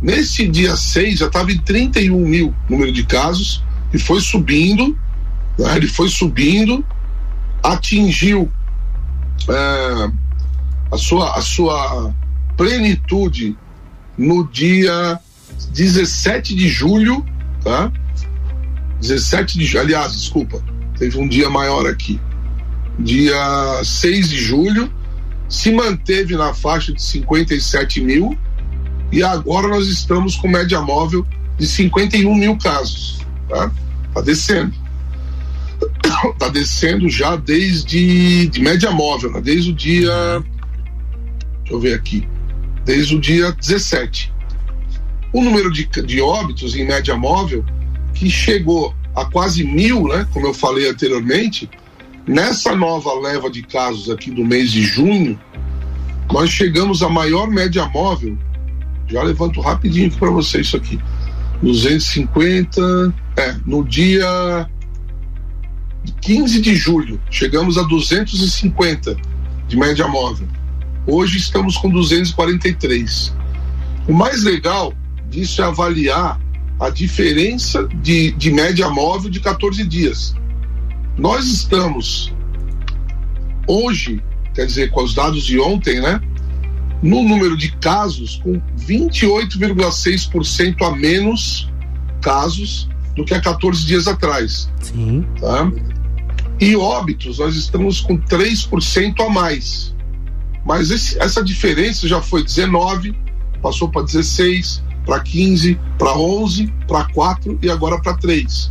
Nesse 0.00 0.46
dia 0.48 0.76
6 0.76 1.18
já 1.18 1.26
estava 1.26 1.50
em 1.50 1.58
31 1.58 2.16
mil 2.16 2.54
número 2.68 2.92
de 2.92 3.04
casos 3.04 3.62
e 3.92 3.98
foi 3.98 4.20
subindo, 4.20 4.96
né? 5.58 5.76
ele 5.76 5.88
foi 5.88 6.08
subindo, 6.08 6.84
atingiu 7.62 8.50
é, 9.48 10.10
a, 10.90 10.96
sua, 10.96 11.36
a 11.36 11.40
sua 11.40 12.12
plenitude 12.56 13.56
no 14.16 14.46
dia 14.48 15.18
17 15.72 16.54
de 16.54 16.68
julho, 16.68 17.24
tá? 17.62 17.90
17 19.00 19.58
de 19.58 19.78
aliás, 19.78 20.12
desculpa, 20.12 20.62
teve 20.98 21.18
um 21.18 21.26
dia 21.26 21.50
maior 21.50 21.86
aqui. 21.86 22.20
Dia 22.98 23.80
6 23.82 24.28
de 24.28 24.36
julho, 24.36 24.92
se 25.48 25.72
manteve 25.72 26.36
na 26.36 26.54
faixa 26.54 26.92
de 26.92 27.02
57 27.02 28.00
mil 28.00 28.36
e 29.10 29.22
agora 29.22 29.68
nós 29.68 29.88
estamos 29.88 30.36
com 30.36 30.48
média 30.48 30.80
móvel 30.80 31.26
de 31.58 31.66
51 31.66 32.34
mil 32.34 32.56
casos. 32.56 33.20
Tá, 33.48 33.70
tá 34.14 34.20
descendo. 34.20 34.81
tá 36.38 36.48
descendo 36.48 37.08
já 37.08 37.36
desde 37.36 38.46
de 38.48 38.60
média 38.60 38.90
móvel, 38.90 39.32
né? 39.32 39.40
desde 39.40 39.70
o 39.70 39.74
dia. 39.74 40.12
Deixa 41.60 41.74
eu 41.74 41.80
ver 41.80 41.94
aqui. 41.94 42.26
Desde 42.84 43.16
o 43.16 43.20
dia 43.20 43.52
17. 43.52 44.32
O 45.32 45.42
número 45.42 45.70
de, 45.70 45.86
de 45.86 46.20
óbitos 46.20 46.76
em 46.76 46.86
média 46.86 47.16
móvel, 47.16 47.64
que 48.14 48.28
chegou 48.28 48.94
a 49.14 49.24
quase 49.24 49.64
mil, 49.64 50.08
né? 50.08 50.26
Como 50.32 50.46
eu 50.46 50.54
falei 50.54 50.88
anteriormente, 50.88 51.70
nessa 52.26 52.74
nova 52.74 53.12
leva 53.18 53.50
de 53.50 53.62
casos 53.62 54.10
aqui 54.10 54.30
do 54.30 54.44
mês 54.44 54.70
de 54.70 54.82
junho, 54.82 55.38
nós 56.30 56.50
chegamos 56.50 57.02
à 57.02 57.08
maior 57.08 57.48
média 57.48 57.86
móvel 57.86 58.36
já 59.12 59.22
levanto 59.22 59.60
rapidinho 59.60 60.10
para 60.12 60.30
você 60.30 60.60
isso 60.60 60.76
aqui. 60.76 60.98
250, 61.62 63.14
é, 63.36 63.54
no 63.64 63.84
dia 63.84 64.68
15 66.20 66.60
de 66.60 66.74
julho, 66.74 67.20
chegamos 67.30 67.78
a 67.78 67.82
250 67.82 69.16
de 69.68 69.76
média 69.76 70.06
móvel. 70.08 70.48
Hoje 71.06 71.38
estamos 71.38 71.76
com 71.76 71.88
243. 71.88 73.34
O 74.08 74.12
mais 74.12 74.42
legal 74.42 74.92
disso 75.28 75.62
é 75.62 75.64
avaliar 75.64 76.40
a 76.78 76.90
diferença 76.90 77.86
de, 78.02 78.32
de 78.32 78.50
média 78.50 78.88
móvel 78.90 79.30
de 79.30 79.40
14 79.40 79.84
dias. 79.84 80.34
Nós 81.16 81.46
estamos 81.46 82.32
hoje, 83.66 84.22
quer 84.54 84.66
dizer, 84.66 84.90
com 84.90 85.02
os 85.02 85.14
dados 85.14 85.44
de 85.44 85.58
ontem, 85.60 86.00
né? 86.00 86.20
no 87.02 87.22
número 87.24 87.56
de 87.56 87.72
casos 87.72 88.40
com 88.42 88.60
28,6% 88.78 90.86
a 90.86 90.94
menos 90.94 91.68
casos 92.20 92.88
do 93.16 93.24
que 93.24 93.34
há 93.34 93.40
14 93.40 93.86
dias 93.86 94.08
atrás. 94.08 94.68
Sim. 94.80 95.24
Tá? 95.40 95.70
E 96.60 96.76
óbitos, 96.76 97.38
nós 97.38 97.56
estamos 97.56 98.00
com 98.00 98.18
3% 98.18 99.20
a 99.20 99.28
mais. 99.28 99.94
Mas 100.64 100.90
esse, 100.90 101.18
essa 101.20 101.42
diferença 101.42 102.06
já 102.06 102.22
foi 102.22 102.44
19, 102.44 103.14
passou 103.60 103.88
para 103.88 104.02
16, 104.02 104.82
para 105.04 105.20
15, 105.20 105.78
para 105.98 106.16
11, 106.16 106.72
para 106.86 107.04
4 107.06 107.58
e 107.60 107.70
agora 107.70 108.00
para 108.00 108.14
3. 108.14 108.70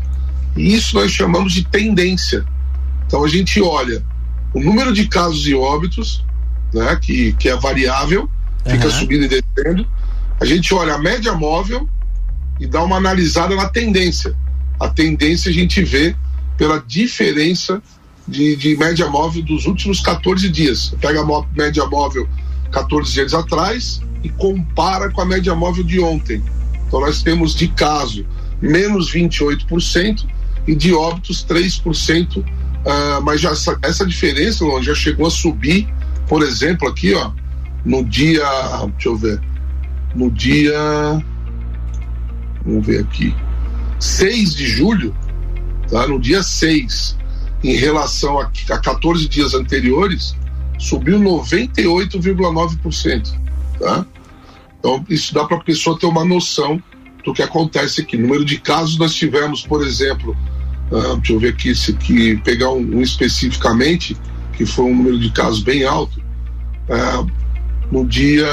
E 0.55 0.73
isso 0.73 0.95
nós 0.95 1.11
chamamos 1.11 1.53
de 1.53 1.65
tendência. 1.65 2.45
Então 3.05 3.23
a 3.23 3.27
gente 3.27 3.61
olha 3.61 4.03
o 4.53 4.61
número 4.61 4.93
de 4.93 5.07
casos 5.07 5.45
e 5.47 5.53
óbitos 5.53 6.25
né, 6.73 6.97
que, 7.01 7.33
que 7.33 7.49
é 7.49 7.55
variável, 7.55 8.29
fica 8.65 8.85
uhum. 8.85 8.91
subindo 8.91 9.25
e 9.25 9.27
descendo. 9.27 9.85
A 10.39 10.45
gente 10.45 10.73
olha 10.73 10.95
a 10.95 10.97
média 10.97 11.33
móvel 11.33 11.87
e 12.61 12.67
dá 12.67 12.81
uma 12.81 12.95
analisada 12.95 13.53
na 13.55 13.67
tendência. 13.67 14.33
A 14.79 14.87
tendência 14.87 15.49
a 15.49 15.53
gente 15.53 15.83
vê 15.83 16.15
pela 16.57 16.77
diferença 16.79 17.81
de, 18.25 18.55
de 18.55 18.77
média 18.77 19.07
móvel 19.09 19.43
dos 19.43 19.65
últimos 19.65 19.99
14 19.99 20.47
dias. 20.49 20.95
Pega 21.01 21.21
a 21.21 21.45
média 21.53 21.85
móvel 21.85 22.29
14 22.71 23.11
dias 23.11 23.33
atrás 23.33 24.01
e 24.23 24.29
compara 24.29 25.11
com 25.11 25.19
a 25.19 25.25
média 25.25 25.53
móvel 25.53 25.83
de 25.83 25.99
ontem. 25.99 26.41
Então 26.87 27.01
nós 27.01 27.21
temos 27.21 27.53
de 27.53 27.67
caso 27.67 28.25
menos 28.61 29.11
28% 29.11 30.25
e 30.65 30.75
de 30.75 30.93
óbitos 30.93 31.45
3%, 31.45 32.37
uh, 32.37 32.45
ah, 32.85 33.19
mas 33.21 33.41
já 33.41 33.49
essa, 33.49 33.77
essa 33.81 34.05
diferença 34.05 34.63
já 34.81 34.93
chegou 34.93 35.25
a 35.25 35.31
subir 35.31 35.91
por 36.31 36.43
exemplo, 36.43 36.87
aqui, 36.87 37.13
ó, 37.13 37.29
no 37.83 38.05
dia. 38.05 38.41
Deixa 38.93 39.09
eu 39.09 39.17
ver. 39.17 39.41
No 40.15 40.31
dia. 40.31 40.73
Vamos 42.65 42.85
ver 42.85 42.99
aqui. 43.01 43.33
6 43.99 44.55
de 44.55 44.65
julho, 44.65 45.15
tá? 45.89 46.07
No 46.07 46.19
dia 46.19 46.43
6, 46.43 47.17
em 47.63 47.75
relação 47.75 48.39
a, 48.39 48.51
a 48.69 48.79
14 48.79 49.27
dias 49.27 49.53
anteriores, 49.53 50.33
subiu 50.79 51.19
98,9%, 51.19 53.37
tá? 53.79 54.05
Então, 54.79 55.05
isso 55.07 55.33
dá 55.33 55.45
para 55.45 55.57
a 55.57 55.63
pessoa 55.63 55.97
ter 55.97 56.05
uma 56.07 56.25
noção 56.25 56.83
do 57.23 57.33
que 57.33 57.43
acontece 57.43 58.01
aqui. 58.01 58.17
Número 58.17 58.43
de 58.43 58.57
casos 58.57 58.97
nós 58.97 59.13
tivemos, 59.13 59.61
por 59.61 59.85
exemplo, 59.85 60.35
uh, 60.91 61.15
deixa 61.17 61.33
eu 61.33 61.39
ver 61.39 61.49
aqui, 61.49 61.75
se 61.75 61.91
aqui 61.91 62.35
pegar 62.37 62.71
um, 62.71 62.97
um, 62.97 63.01
especificamente, 63.01 64.17
que 64.53 64.65
foi 64.65 64.85
um 64.85 64.95
número 64.95 65.19
de 65.19 65.29
casos 65.29 65.61
bem 65.61 65.83
alto. 65.83 66.19
Uh, 66.89 67.29
no 67.91 68.07
dia 68.07 68.47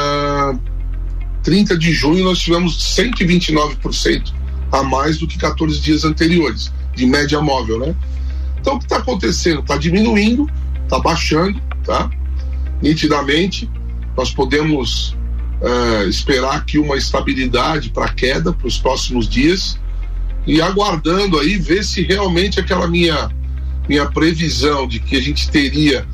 30 1.43 1.79
de 1.79 1.93
junho 1.93 2.25
nós 2.25 2.39
tivemos 2.39 2.97
129% 2.97 4.33
a 4.71 4.83
mais 4.83 5.19
do 5.19 5.27
que 5.27 5.39
14 5.39 5.81
dias 5.81 6.05
anteriores, 6.05 6.73
de 6.95 7.07
média 7.07 7.41
móvel, 7.41 7.79
né? 7.79 7.97
Então 8.61 8.75
o 8.75 8.79
que 8.79 8.85
está 8.85 8.99
acontecendo? 8.99 9.61
Está 9.61 9.77
diminuindo, 9.77 10.49
está 10.85 10.99
baixando, 10.99 11.61
tá? 11.85 12.11
Nitidamente, 12.83 13.71
nós 14.17 14.31
podemos 14.31 15.17
uh, 15.61 16.09
esperar 16.09 16.57
aqui 16.57 16.79
uma 16.79 16.97
estabilidade 16.97 17.91
para 17.91 18.09
queda 18.09 18.53
para 18.53 18.67
os 18.67 18.79
próximos 18.79 19.29
dias 19.29 19.79
e 20.47 20.61
aguardando 20.61 21.39
aí 21.39 21.57
ver 21.57 21.85
se 21.85 22.03
realmente 22.03 22.61
aquela 22.61 22.87
minha 22.87 23.31
minha 23.89 24.05
previsão 24.05 24.87
de 24.87 25.01
que 25.01 25.17
a 25.17 25.21
gente 25.21 25.51
teria 25.51 26.07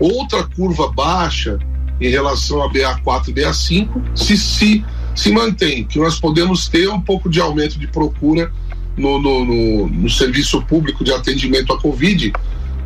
outra 0.00 0.44
curva 0.44 0.90
baixa 0.90 1.58
em 2.00 2.08
relação 2.08 2.62
a 2.62 2.70
BA4 2.70 3.28
e 3.28 3.32
BA5 3.32 3.88
se 4.14 4.36
se 4.36 4.84
se 5.14 5.32
mantém, 5.32 5.84
que 5.84 5.98
nós 5.98 6.20
podemos 6.20 6.68
ter 6.68 6.88
um 6.88 7.00
pouco 7.00 7.28
de 7.28 7.40
aumento 7.40 7.76
de 7.76 7.88
procura 7.88 8.52
no, 8.96 9.20
no, 9.20 9.44
no, 9.44 9.88
no 9.88 10.08
serviço 10.08 10.62
público 10.62 11.02
de 11.02 11.12
atendimento 11.12 11.72
à 11.72 11.80
Covid, 11.80 12.32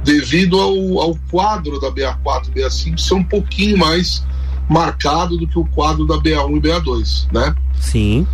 devido 0.02 0.58
ao, 0.58 1.00
ao 1.00 1.18
quadro 1.30 1.78
da 1.78 1.90
BA4 1.90 2.48
e 2.48 2.60
BA5 2.60 2.98
ser 2.98 3.14
um 3.14 3.24
pouquinho 3.24 3.76
mais 3.76 4.24
marcado 4.68 5.36
do 5.36 5.46
que 5.46 5.58
o 5.58 5.64
quadro 5.66 6.06
da 6.06 6.16
BA1 6.16 6.56
e 6.56 6.60
BA2, 6.60 7.32
né? 7.32 7.54
Sim. 7.78 8.26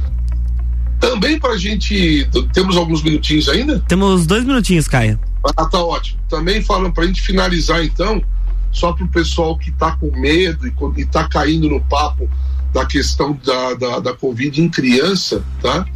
Também 1.00 1.38
para 1.38 1.54
a 1.54 1.56
gente. 1.56 2.28
Temos 2.52 2.76
alguns 2.76 3.02
minutinhos 3.02 3.48
ainda? 3.48 3.80
Temos 3.88 4.26
dois 4.26 4.44
minutinhos, 4.44 4.86
Caio. 4.86 5.18
Ah, 5.56 5.64
tá 5.64 5.82
ótimo. 5.82 6.20
Também 6.28 6.62
falam 6.62 6.90
para 6.90 7.04
a 7.04 7.06
gente 7.06 7.20
finalizar 7.20 7.84
então, 7.84 8.22
só 8.70 8.92
para 8.92 9.04
o 9.04 9.08
pessoal 9.08 9.56
que 9.58 9.70
está 9.70 9.92
com 9.96 10.10
medo 10.18 10.66
e 10.66 11.00
está 11.00 11.28
caindo 11.28 11.68
no 11.68 11.80
papo 11.80 12.28
da 12.72 12.84
questão 12.84 13.38
da, 13.44 13.74
da, 13.74 14.00
da 14.00 14.14
Covid 14.14 14.60
em 14.60 14.68
criança, 14.68 15.42
tá? 15.62 15.86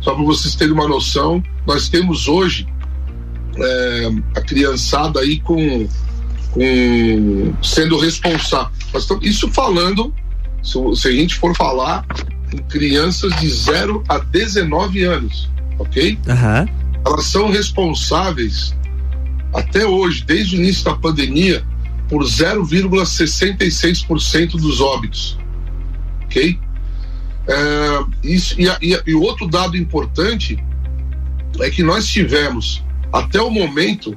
Só 0.00 0.14
para 0.14 0.24
vocês 0.24 0.54
terem 0.54 0.72
uma 0.72 0.88
noção, 0.88 1.42
nós 1.66 1.88
temos 1.88 2.28
hoje 2.28 2.66
é, 3.56 4.10
a 4.36 4.40
criançada 4.40 5.20
aí 5.20 5.40
com, 5.40 5.88
com 6.52 7.54
sendo 7.62 7.98
responsável. 7.98 8.70
Isso 9.20 9.48
falando, 9.48 10.14
se, 10.62 10.78
se, 10.96 11.08
a 11.08 11.12
gente 11.12 11.34
for 11.34 11.54
falar 11.56 12.06
em 12.52 12.58
crianças 12.64 13.34
de 13.36 13.50
0 13.50 14.02
a 14.08 14.18
19 14.18 15.02
anos, 15.02 15.50
ok? 15.78 16.18
Uhum. 16.26 16.78
Elas 17.06 17.24
são 17.26 17.50
responsáveis 17.50 18.74
até 19.52 19.86
hoje, 19.86 20.24
desde 20.24 20.56
o 20.56 20.58
início 20.58 20.84
da 20.84 20.94
pandemia, 20.94 21.64
por 22.08 22.24
0,66% 22.24 24.52
dos 24.52 24.80
óbitos, 24.80 25.36
ok? 26.24 26.58
É, 27.46 28.04
isso, 28.22 28.58
e, 28.60 28.66
e, 28.82 29.00
e 29.06 29.14
outro 29.14 29.46
dado 29.46 29.76
importante 29.76 30.58
é 31.60 31.70
que 31.70 31.82
nós 31.82 32.06
tivemos, 32.06 32.82
até 33.12 33.40
o 33.40 33.50
momento, 33.50 34.16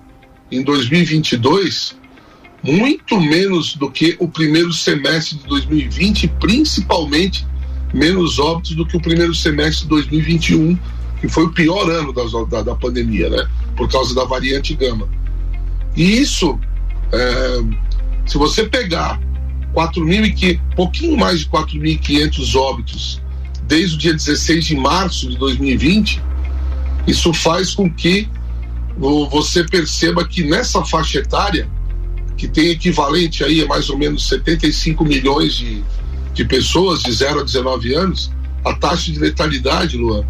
em 0.52 0.64
2022, 0.64 1.96
muito 2.64 3.20
menos 3.20 3.76
do 3.76 3.90
que 3.90 4.16
o 4.20 4.28
primeiro 4.28 4.72
semestre 4.72 5.38
de 5.38 5.48
2020, 5.48 6.28
principalmente 6.40 7.48
menos 7.94 8.40
óbitos 8.40 8.76
do 8.76 8.86
que 8.86 8.98
o 8.98 9.02
primeiro 9.02 9.34
semestre 9.34 9.84
de 9.84 9.90
2021, 9.90 10.78
que 11.20 11.28
foi 11.28 11.46
o 11.46 11.52
pior 11.52 11.90
ano 11.90 12.14
da, 12.14 12.24
da, 12.50 12.64
da 12.64 12.76
pandemia, 12.76 13.30
né? 13.30 13.48
Por 13.76 13.90
causa 13.90 14.14
da 14.14 14.26
variante 14.26 14.76
gama. 14.76 15.10
E 15.96 16.20
isso, 16.20 16.60
é, 17.12 17.64
se 18.26 18.38
você 18.38 18.66
pegar 18.66 19.20
4.500, 19.74 20.60
pouquinho 20.76 21.18
mais 21.18 21.40
de 21.42 21.48
4.500 21.48 22.56
óbitos 22.56 23.22
desde 23.64 23.96
o 23.96 24.00
dia 24.00 24.14
16 24.14 24.66
de 24.66 24.76
março 24.76 25.30
de 25.30 25.38
2020, 25.38 26.22
isso 27.08 27.34
faz 27.34 27.74
com 27.74 27.90
que 27.90 28.30
você 29.30 29.64
perceba 29.64 30.28
que 30.28 30.44
nessa 30.44 30.84
faixa 30.84 31.20
etária, 31.20 31.70
que 32.38 32.46
tem 32.48 32.70
equivalente 32.70 33.44
aí 33.44 33.62
a 33.62 33.68
mais 33.68 33.90
ou 33.90 33.98
menos 33.98 34.28
75 34.28 35.04
milhões 35.06 35.56
de, 35.56 35.84
de 36.34 36.46
pessoas 36.46 37.02
de 37.02 37.12
0 37.12 37.40
a 37.40 37.44
19 37.44 37.96
anos, 37.96 38.32
a 38.64 38.74
taxa 38.74 39.12
de 39.12 39.18
letalidade, 39.20 39.98
Luan, 39.98 40.24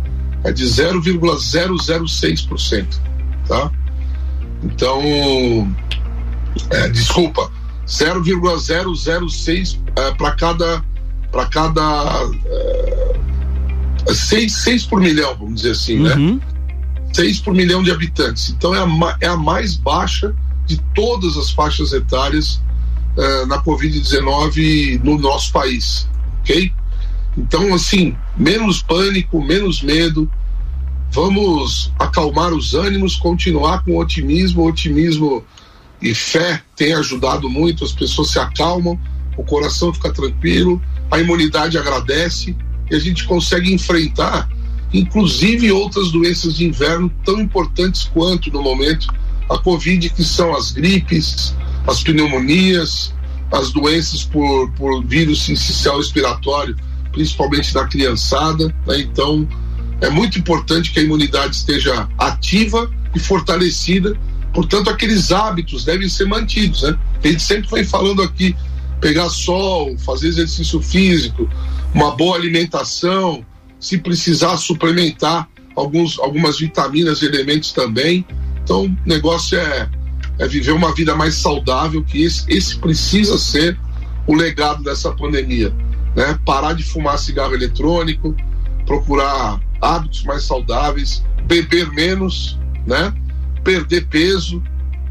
é 0.43 0.51
de 0.51 0.65
0,006%, 0.65 2.87
tá? 3.47 3.71
Então, 4.63 5.71
é, 6.69 6.89
desculpa, 6.89 7.51
0,006 7.87 9.79
é, 9.95 10.11
para 10.11 10.31
cada 10.31 10.83
para 11.31 11.45
cada 11.45 12.29
é, 12.45 14.13
seis, 14.13 14.53
seis 14.55 14.85
por 14.85 14.99
milhão, 14.99 15.35
vamos 15.37 15.61
dizer 15.61 15.71
assim, 15.71 15.99
né? 15.99 16.13
uhum. 16.15 16.35
né? 16.35 16.41
Seis 17.13 17.39
por 17.39 17.53
milhão 17.53 17.81
de 17.81 17.91
habitantes. 17.91 18.49
Então 18.49 18.75
é 18.75 18.79
a, 18.79 19.17
é 19.21 19.27
a 19.27 19.37
mais 19.37 19.75
baixa 19.75 20.35
de 20.65 20.77
todas 20.93 21.37
as 21.37 21.51
faixas 21.51 21.93
etárias 21.93 22.61
é, 23.17 23.45
na 23.45 23.61
Covid-19 23.63 25.01
no 25.03 25.17
nosso 25.17 25.51
país, 25.51 26.07
ok? 26.41 26.71
Então, 27.37 27.73
assim, 27.73 28.15
menos 28.37 28.81
pânico, 28.81 29.41
menos 29.41 29.81
medo, 29.81 30.29
vamos 31.11 31.91
acalmar 31.97 32.53
os 32.53 32.73
ânimos, 32.73 33.15
continuar 33.15 33.83
com 33.83 33.97
otimismo, 33.97 34.67
otimismo 34.67 35.43
e 36.01 36.15
fé 36.15 36.61
tem 36.75 36.93
ajudado 36.93 37.49
muito, 37.49 37.83
as 37.83 37.91
pessoas 37.91 38.31
se 38.31 38.39
acalmam, 38.39 38.99
o 39.37 39.43
coração 39.43 39.93
fica 39.93 40.11
tranquilo, 40.11 40.81
a 41.09 41.19
imunidade 41.19 41.77
agradece 41.77 42.55
e 42.89 42.95
a 42.95 42.99
gente 42.99 43.25
consegue 43.25 43.71
enfrentar, 43.71 44.49
inclusive 44.93 45.71
outras 45.71 46.11
doenças 46.11 46.55
de 46.55 46.65
inverno 46.65 47.11
tão 47.23 47.39
importantes 47.39 48.03
quanto 48.05 48.51
no 48.51 48.61
momento 48.61 49.07
a 49.49 49.57
Covid, 49.57 50.09
que 50.09 50.23
são 50.23 50.55
as 50.55 50.71
gripes, 50.71 51.53
as 51.85 52.03
pneumonias, 52.03 53.13
as 53.51 53.71
doenças 53.71 54.23
por, 54.23 54.71
por 54.71 55.03
vírus 55.05 55.43
sincicial 55.43 55.97
respiratório, 55.97 56.75
principalmente 57.11 57.73
da 57.73 57.85
criançada. 57.85 58.73
Né? 58.87 59.01
Então, 59.01 59.47
é 59.99 60.09
muito 60.09 60.39
importante 60.39 60.91
que 60.91 60.99
a 60.99 61.03
imunidade 61.03 61.55
esteja 61.55 62.07
ativa 62.17 62.89
e 63.13 63.19
fortalecida 63.19 64.17
Portanto, 64.53 64.89
aqueles 64.89 65.31
hábitos 65.31 65.85
devem 65.85 66.09
ser 66.09 66.25
mantidos, 66.25 66.83
né? 66.83 66.97
A 67.23 67.27
gente 67.27 67.41
sempre 67.41 67.69
foi 67.69 67.83
falando 67.83 68.21
aqui, 68.21 68.55
pegar 68.99 69.29
sol, 69.29 69.97
fazer 69.97 70.27
exercício 70.27 70.81
físico, 70.81 71.49
uma 71.93 72.15
boa 72.15 72.35
alimentação, 72.35 73.45
se 73.79 73.97
precisar 73.97 74.57
suplementar 74.57 75.47
alguns, 75.75 76.19
algumas 76.19 76.59
vitaminas 76.59 77.21
e 77.21 77.25
elementos 77.25 77.71
também. 77.71 78.25
Então, 78.63 78.85
o 78.85 78.97
negócio 79.05 79.57
é, 79.57 79.89
é 80.37 80.47
viver 80.47 80.71
uma 80.71 80.93
vida 80.93 81.15
mais 81.15 81.35
saudável, 81.35 82.03
que 82.03 82.23
esse, 82.23 82.45
esse 82.49 82.77
precisa 82.77 83.37
ser 83.37 83.77
o 84.27 84.35
legado 84.35 84.83
dessa 84.83 85.11
pandemia. 85.11 85.73
Né? 86.15 86.37
Parar 86.45 86.73
de 86.73 86.83
fumar 86.83 87.17
cigarro 87.17 87.53
eletrônico, 87.53 88.35
procurar 88.85 89.59
hábitos 89.81 90.23
mais 90.23 90.43
saudáveis, 90.43 91.23
beber 91.47 91.89
menos, 91.91 92.59
né? 92.85 93.13
Perder 93.63 94.07
peso, 94.07 94.61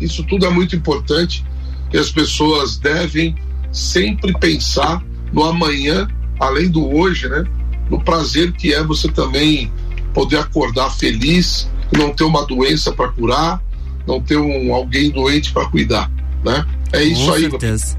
isso 0.01 0.25
tudo 0.25 0.47
é 0.47 0.51
muito 0.51 0.75
importante 0.75 1.45
e 1.93 1.99
as 1.99 2.11
pessoas 2.11 2.77
devem 2.77 3.35
sempre 3.73 4.33
pensar 4.39 5.03
no 5.33 5.45
amanhã, 5.45 6.09
além 6.39 6.69
do 6.69 6.89
hoje, 6.89 7.29
né? 7.29 7.45
No 7.89 8.03
prazer 8.03 8.53
que 8.53 8.73
é 8.73 8.83
você 8.83 9.09
também 9.09 9.71
poder 10.15 10.39
acordar 10.39 10.91
feliz, 10.91 11.69
não 11.97 12.13
ter 12.13 12.25
uma 12.25 12.47
doença 12.47 12.93
para 12.93 13.09
curar, 13.09 13.63
não 14.07 14.21
ter 14.21 14.37
um 14.37 14.75
alguém 14.75 15.11
doente 15.11 15.53
para 15.53 15.69
cuidar, 15.69 16.11
né? 16.45 16.65
É 16.93 17.03
isso 17.03 17.27
Com 17.27 17.33
aí. 17.33 17.43
Certeza. 17.43 17.97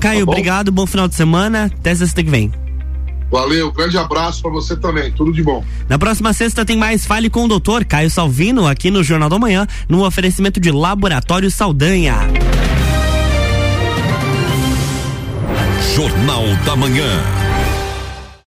Caio, 0.00 0.26
tá 0.26 0.32
obrigado, 0.32 0.72
bom 0.72 0.86
final 0.86 1.06
de 1.06 1.14
semana, 1.14 1.66
até 1.66 1.94
sexta 1.94 2.22
que 2.22 2.30
vem. 2.30 2.50
Valeu, 3.30 3.72
grande 3.72 3.98
abraço 3.98 4.42
para 4.42 4.50
você 4.50 4.76
também, 4.76 5.10
tudo 5.12 5.32
de 5.32 5.42
bom. 5.42 5.64
Na 5.88 5.98
próxima 5.98 6.32
sexta 6.32 6.64
tem 6.64 6.76
mais 6.76 7.04
Fale 7.04 7.28
com 7.28 7.44
o 7.44 7.48
Doutor 7.48 7.84
Caio 7.84 8.10
Salvino 8.10 8.66
aqui 8.66 8.90
no 8.90 9.02
Jornal 9.02 9.28
da 9.28 9.38
Manhã, 9.38 9.66
no 9.88 10.04
oferecimento 10.04 10.60
de 10.60 10.70
Laboratório 10.70 11.50
Saldanha. 11.50 12.16
Jornal 15.94 16.44
da 16.64 16.74
Manhã. 16.74 17.43